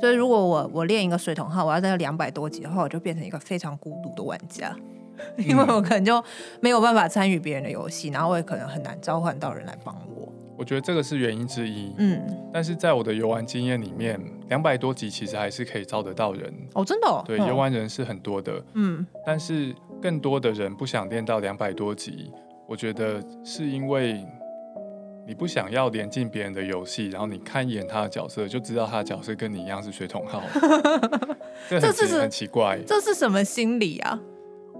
[0.00, 4.91] 所以如果我我练一个水桶号，我要在两百多级的话，我就变成一个非常孤独的玩家，嗯、
[5.38, 6.22] 因为我可能就
[6.60, 10.32] 没有办法参与别人的游戏，然后我也可能很难召唤到人来帮我。
[10.56, 16.52] 我觉得这个是原因之一，嗯，但是在我的游玩经验里面，两百多集其实还是可以招得到人。
[16.74, 22.30] 哦，真的，哦，对，游玩人是很多的，嗯，但是更多的人不想练到两百多集，
[22.68, 24.24] 我觉得是因为
[25.26, 30.40] 你不想要连进别人的游戏，然后你看一眼他的角色就知道他的角色跟你一样是水桶号，
[31.68, 34.20] 这是很奇怪，这是什么心理啊？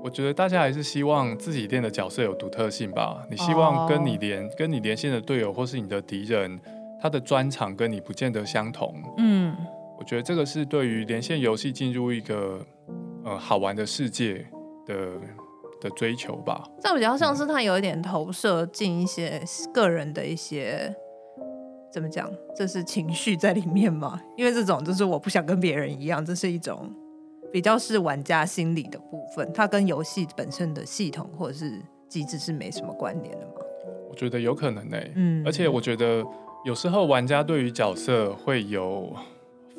[0.03, 3.25] 我觉得大家还是希望自己练的角色有独特性吧。
[3.31, 4.57] 你希望跟你连、oh.
[4.59, 6.59] 跟你连线的队友或是你的敌人，
[7.01, 8.93] 他的专长跟你不见得相同。
[9.19, 9.57] 嗯，
[9.97, 12.59] 我觉得这个是对于连线游戏进入一个
[13.25, 14.45] 呃好玩的世界
[14.85, 15.11] 的
[15.81, 16.65] 的追求吧。
[16.81, 19.41] 这比较像是他有一点投射进一些
[19.73, 20.93] 个人的一些
[21.93, 24.21] 怎么讲，这是情绪在里面嘛？
[24.37, 26.93] 因为这种就是我不想跟别人一样，这是一种。
[27.53, 33.53] 比较是玩家心理的部分，它跟游戏本身的系统或者是机制是没什么关联的吗？
[34.09, 35.13] 我觉得有可能呢、欸。
[35.15, 36.25] 嗯，而且我觉得
[36.65, 39.13] 有时候玩家对于角色会有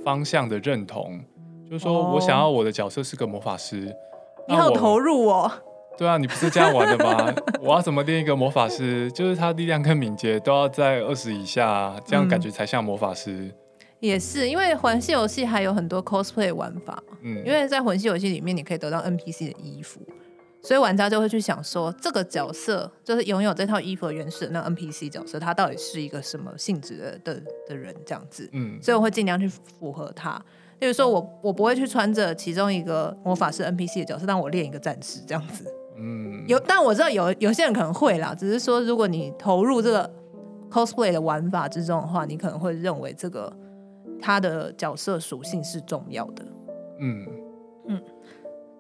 [0.04, 1.20] 方向的认同，
[1.68, 5.52] 就是说我想要我的角色是个魔法师，哦、你好投入哦。
[5.98, 7.34] 对啊，你不是这样玩的吗？
[7.62, 9.12] 我要怎么练一个魔法师？
[9.12, 13.32] 就是他力量跟敏捷都要在二十以下，这样感觉才像魔法师。
[13.32, 13.54] 嗯
[14.04, 17.02] 也是，因为魂系游戏还有很多 cosplay 玩法。
[17.22, 20.02] 嗯，因为在魂系游戏里面，你可以得到 NPC 的衣服，
[20.62, 28.50] 所以玩家就会去想说，这个角色就是拥有这套衣服的原始的那 NPC 角色，他到底是一个什么性质的的的人这样子。
[28.52, 30.38] 嗯，所以我会尽量去符合他。
[30.80, 35.64] 例如说我我不会去穿着其中一个魔法师 NPC 的角色，但我练一个战士这样子。
[35.98, 40.14] 嗯， 有，但我知道有有些人可能会啦，只是说如果你投入这个
[40.70, 43.56] cosplay 的玩法之中的话，你可能会认为这个。
[44.24, 46.46] 他的角色属性是重要的，
[47.02, 47.26] 嗯
[47.90, 48.02] 嗯。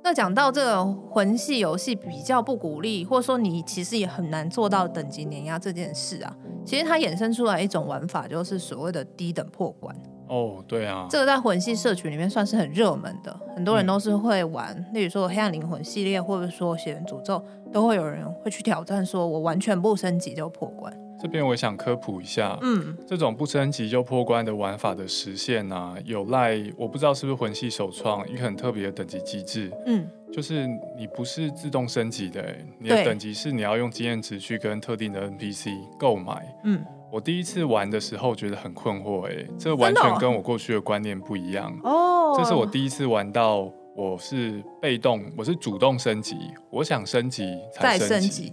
[0.02, 6.34] 那讲到这个魂系游戏比较不鼓励，或者说你其实也很难做到等级碾压这件事啊，
[6.66, 9.94] 其实它衍生出来一种玩法，就是所谓的低等破关。
[10.30, 14.74] 哦，对啊，这个在魂系社群里面算是很热门的，很多人都是会玩。
[14.78, 20.94] 嗯、例如说黑暗灵魂系列，或者说血源诅咒，都会有人会去挑战，说我完全不升级就破关。
[21.24, 30.68] 这边我想科普一下，嗯，这种不升级就破关的玩法的实现啊，有赖我不知道是不是魂系首创一个很特别的等级机制，嗯，就是
[30.98, 46.36] 你不是自动升级的，你的等级是你要用经验值去跟特定的 NPC 购买，嗯，我第一次玩的时候觉得很困惑，哎，这完全跟我过去的观念不一样，哦，这是我第一次玩到我是被动，我是主动升级，
[46.70, 48.52] 我想升级才升级。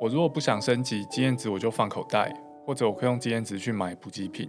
[0.00, 2.34] 我如果不想升级经验值，我就放口袋，
[2.64, 4.48] 或者我可以用经验值去买补给品。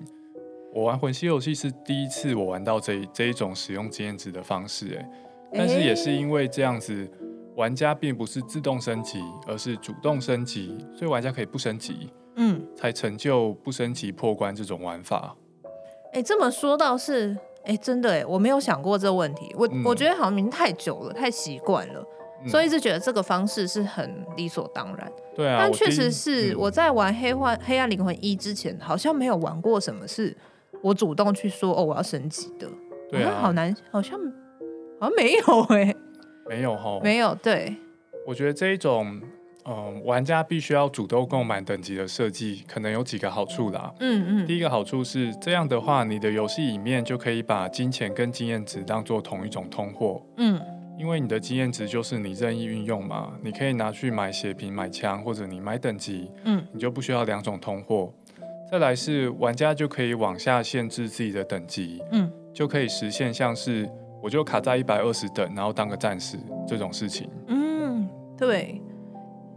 [0.74, 5.10] 我玩魂系游戏是第一次，我玩到这这一种使用经验值的方式，哎，
[5.54, 7.10] 但是也是因为这样子，
[7.56, 15.36] 玩家并不是自动升级，而是主动升级，所以玩家可以不升级，嗯，才成就不升级破关这种玩法。
[16.14, 22.06] 哎，这么说倒是，哎，真的哎，我没有想过这个问题，我、嗯、我觉得好像明太久了，太习惯了。
[22.46, 25.12] 所以一直觉得这个方式是很理所当然。
[25.36, 30.36] 对啊，但确实是我在玩黑幻《黑暗灵魂一》之前，好像没有玩过什么是
[30.82, 32.68] 我主动去说哦，我要升级的。
[33.10, 34.20] 对啊，好难，好像
[35.00, 35.96] 好像没有哎、欸，
[36.48, 37.34] 没有哈，没有。
[37.36, 37.76] 对，
[38.26, 39.20] 我觉得这一种
[39.66, 43.94] 嗯、呃，玩家必须要主动购买等级的设计，可能有几个好处啦。
[44.00, 50.22] 嗯嗯，第一个好处是这样的话，你的游戏里面就可以把金钱跟经验值当做同一种通货。
[50.38, 50.60] 嗯。
[50.98, 58.12] 因为你的经验值就是你任意运用嘛，你可以拿去买血瓶、买枪，或者你买等级，嗯，你就不需要两种通货。
[58.70, 63.90] 再来是玩家就可以往下限制自己的等级，嗯，就可以实现像是
[64.22, 66.38] 我就卡在一百二十等，然后当个战士
[66.68, 67.30] 这种事情。
[67.46, 68.82] 嗯，对，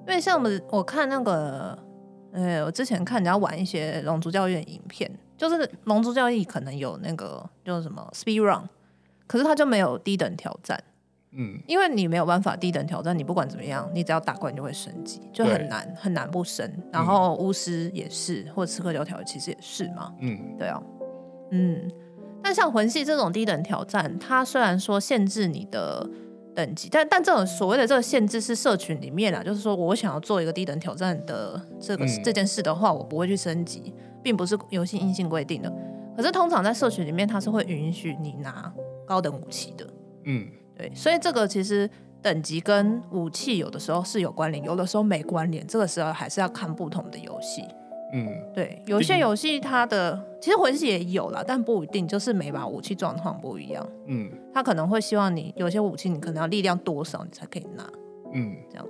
[0.07, 1.77] 因为像我们我看那个，
[2.33, 8.69] 呃，我之前看人家玩一些龙族教育的影片，就是龙族教育可能有那个就是什么 speed run，
[9.27, 10.79] 可是他就没有低等挑战。
[11.33, 16.69] 嗯，因为你没有办法低等挑战，你不管怎么样，你只要打怪你就会升级，就很难很难不升。
[16.93, 20.13] 然后巫师也是，或者刺客教条其实也是嘛。
[20.21, 20.83] 嗯，对啊，
[21.53, 21.91] 嗯。
[22.43, 26.09] 但像魂系这种低等挑战，它虽然说限制你的
[26.55, 35.71] 等级，但但这种所谓的这个限制是社群里面啊，就是说我想要做一个低等挑战的这个、嗯、这件事的话，我不会去升级，并不是游戏硬性规定的。
[36.17, 38.73] 可是通常在社群里面，它是会允许你拿
[39.07, 39.87] 高等武器的。
[40.25, 40.49] 嗯。
[40.81, 41.89] 对，所以这个其实
[42.23, 45.67] 等级跟武器有的时候是有关联，有的时候没关联。
[45.67, 47.63] 这个时候还是要看不同的游戏。
[48.13, 53.87] 嗯，对，有些游戏它的其实魂系也有啦，但不一定，就是每把武器状况不一样。
[54.07, 57.89] 嗯，他可能会希望你有些武器你可能要力量多少你才可以拿。
[58.33, 58.87] 嗯，这样。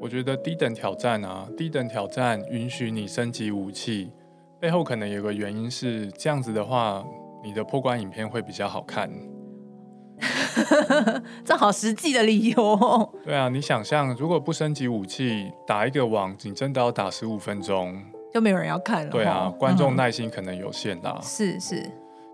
[0.00, 4.10] 我觉得低等挑战啊，低等挑战允许你升级武器，
[4.58, 7.04] 背后可能有个原因是这样子的话，
[7.44, 9.10] 你的破关影片会比较好看。
[11.44, 13.08] 这好实际的理由哦。
[13.24, 18.02] 对啊，你想象如果不升级武器，打一个网，你真的要打十五分钟，
[18.32, 19.10] 就没有人要看了。
[19.10, 21.18] 对啊，观众耐心可能有限的。
[21.22, 21.82] 是是，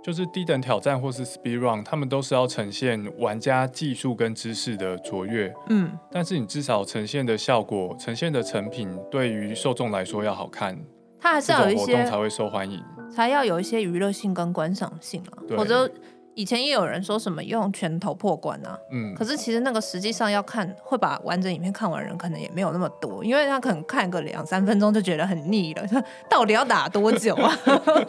[0.03, 5.53] 就是低等挑战或是 speed run，他们都是要呈现玩家技术跟知识的卓越。
[5.69, 10.79] 嗯，但是你至少呈现的效果、呈现的成品，对于受众来说要好看，
[11.21, 15.91] 它还是要有一些活动才会受欢迎，才要有一些娱乐性跟观赏性啊，否则。
[16.35, 25.83] 以前也有人说什么用拳头破关啊，嗯，可是其实那个实际上要看会把完整影片看完的人可能也没有那么多，因为他可能看个两三分钟就觉得很腻了，
[26.29, 27.57] 到底要打多久啊？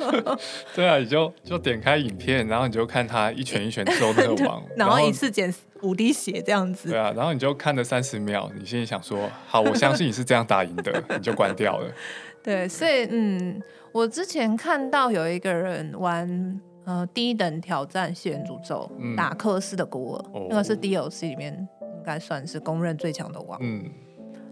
[0.74, 6.90] 对啊，你就就点开影片，然后你就看他一拳一拳揍那个王，然后一次减五滴血这样子。
[6.90, 11.88] 对啊，然后你就看了三十秒，你心里想说好，我相信你是这样打赢的，你就关掉了。
[12.42, 13.62] 对，所以嗯，
[13.92, 16.60] 我之前看到有一个人玩。
[16.86, 23.58] 呃，低等挑战血缘诅咒，嗯、打克斯的孤儿，哦、那个是 DLC 里面应该算是公认最强的王。
[23.62, 23.84] 嗯，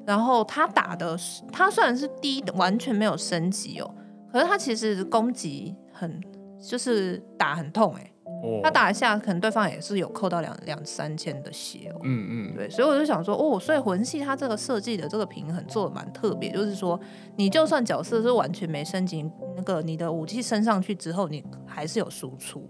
[0.06, 3.96] 然后他打的是，他虽然是低的，完全没有升级哦，
[4.32, 6.20] 可是他其实攻击很，
[6.60, 8.12] 就是打很痛哎。
[8.62, 12.00] 他打一下，可能对方也是有扣到两两三千的血哦。
[12.04, 17.00] 嗯嗯，对，所以我就想说，哦，所以魂系它这个设计的这个平衡做的蛮特别，就是说，
[17.36, 22.70] 你就算角色是完全没升级，那个你的武器升上去之后，你还是有输出。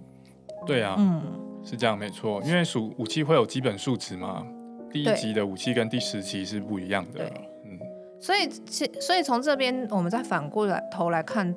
[0.65, 1.21] 对啊，嗯，
[1.63, 4.45] 是这样没错，因为属武器会有基本数值嘛，
[4.91, 7.19] 第一级的武器跟第十级是不一样的。
[7.19, 7.33] 对，
[7.65, 7.79] 嗯，
[8.19, 11.55] 所以其所以从这边我们再反过来头来看。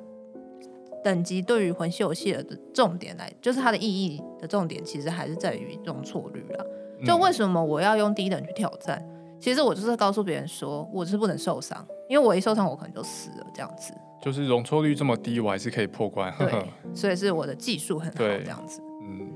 [1.03, 2.43] 等级对于魂系游戏的
[2.73, 6.65] 重点来，就是它的意义的重点，其实还是在于容错率啦。
[7.05, 8.97] 就为什么我要用低等去挑战？
[9.07, 13.47] 嗯、其实我就是告诉别人说，我是不能受伤，因为我一受伤，我可能就死了。
[13.53, 16.33] 这样子，就是容错率这么低，我还是可以破关。
[16.37, 18.81] 对， 所以是我的技术很好，这样子。
[19.03, 19.31] 嗯，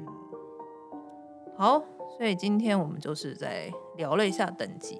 [1.55, 1.83] 好，
[2.17, 4.97] 所以今天我们就是在聊了一下等级。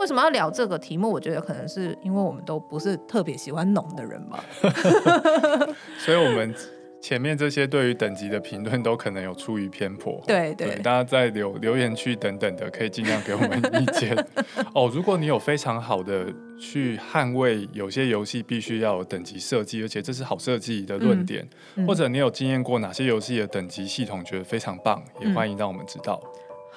[0.00, 1.10] 为什么要聊这个题目？
[1.10, 4.44] 我觉得可能是因为我们都不是特别喜欢浓的人吧。
[5.98, 6.54] 所以，我们
[7.00, 10.20] 前面这些对于等级的评论都可能有出于偏颇。
[10.26, 14.16] 对对，对，大家在留留言区等等的，可以尽量给我们意见。
[14.74, 16.26] 哦，如果你有非常好的
[16.60, 26.20] 去捍卫有些游戏必须要有等级设计，而且这是好设计的论点，嗯嗯、或者你有经验过哪些游戏的等级系统觉得非常棒，也欢迎让我们知道。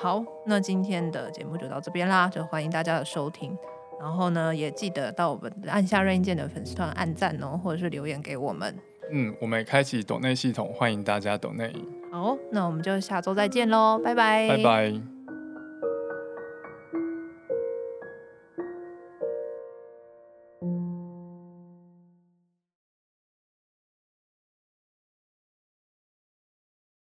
[0.01, 3.55] 嗯好，那今天的节目就到这边啦，就欢迎大家的收听。
[3.99, 8.75] 然后呢，也记得到我们按下任意键的粉丝团按赞哦，或者是留言给我们。
[9.11, 11.71] 嗯，我们也开启抖内系统，欢迎大家抖内。
[12.11, 15.20] 好，那我们就下周再见喽，拜拜，拜拜。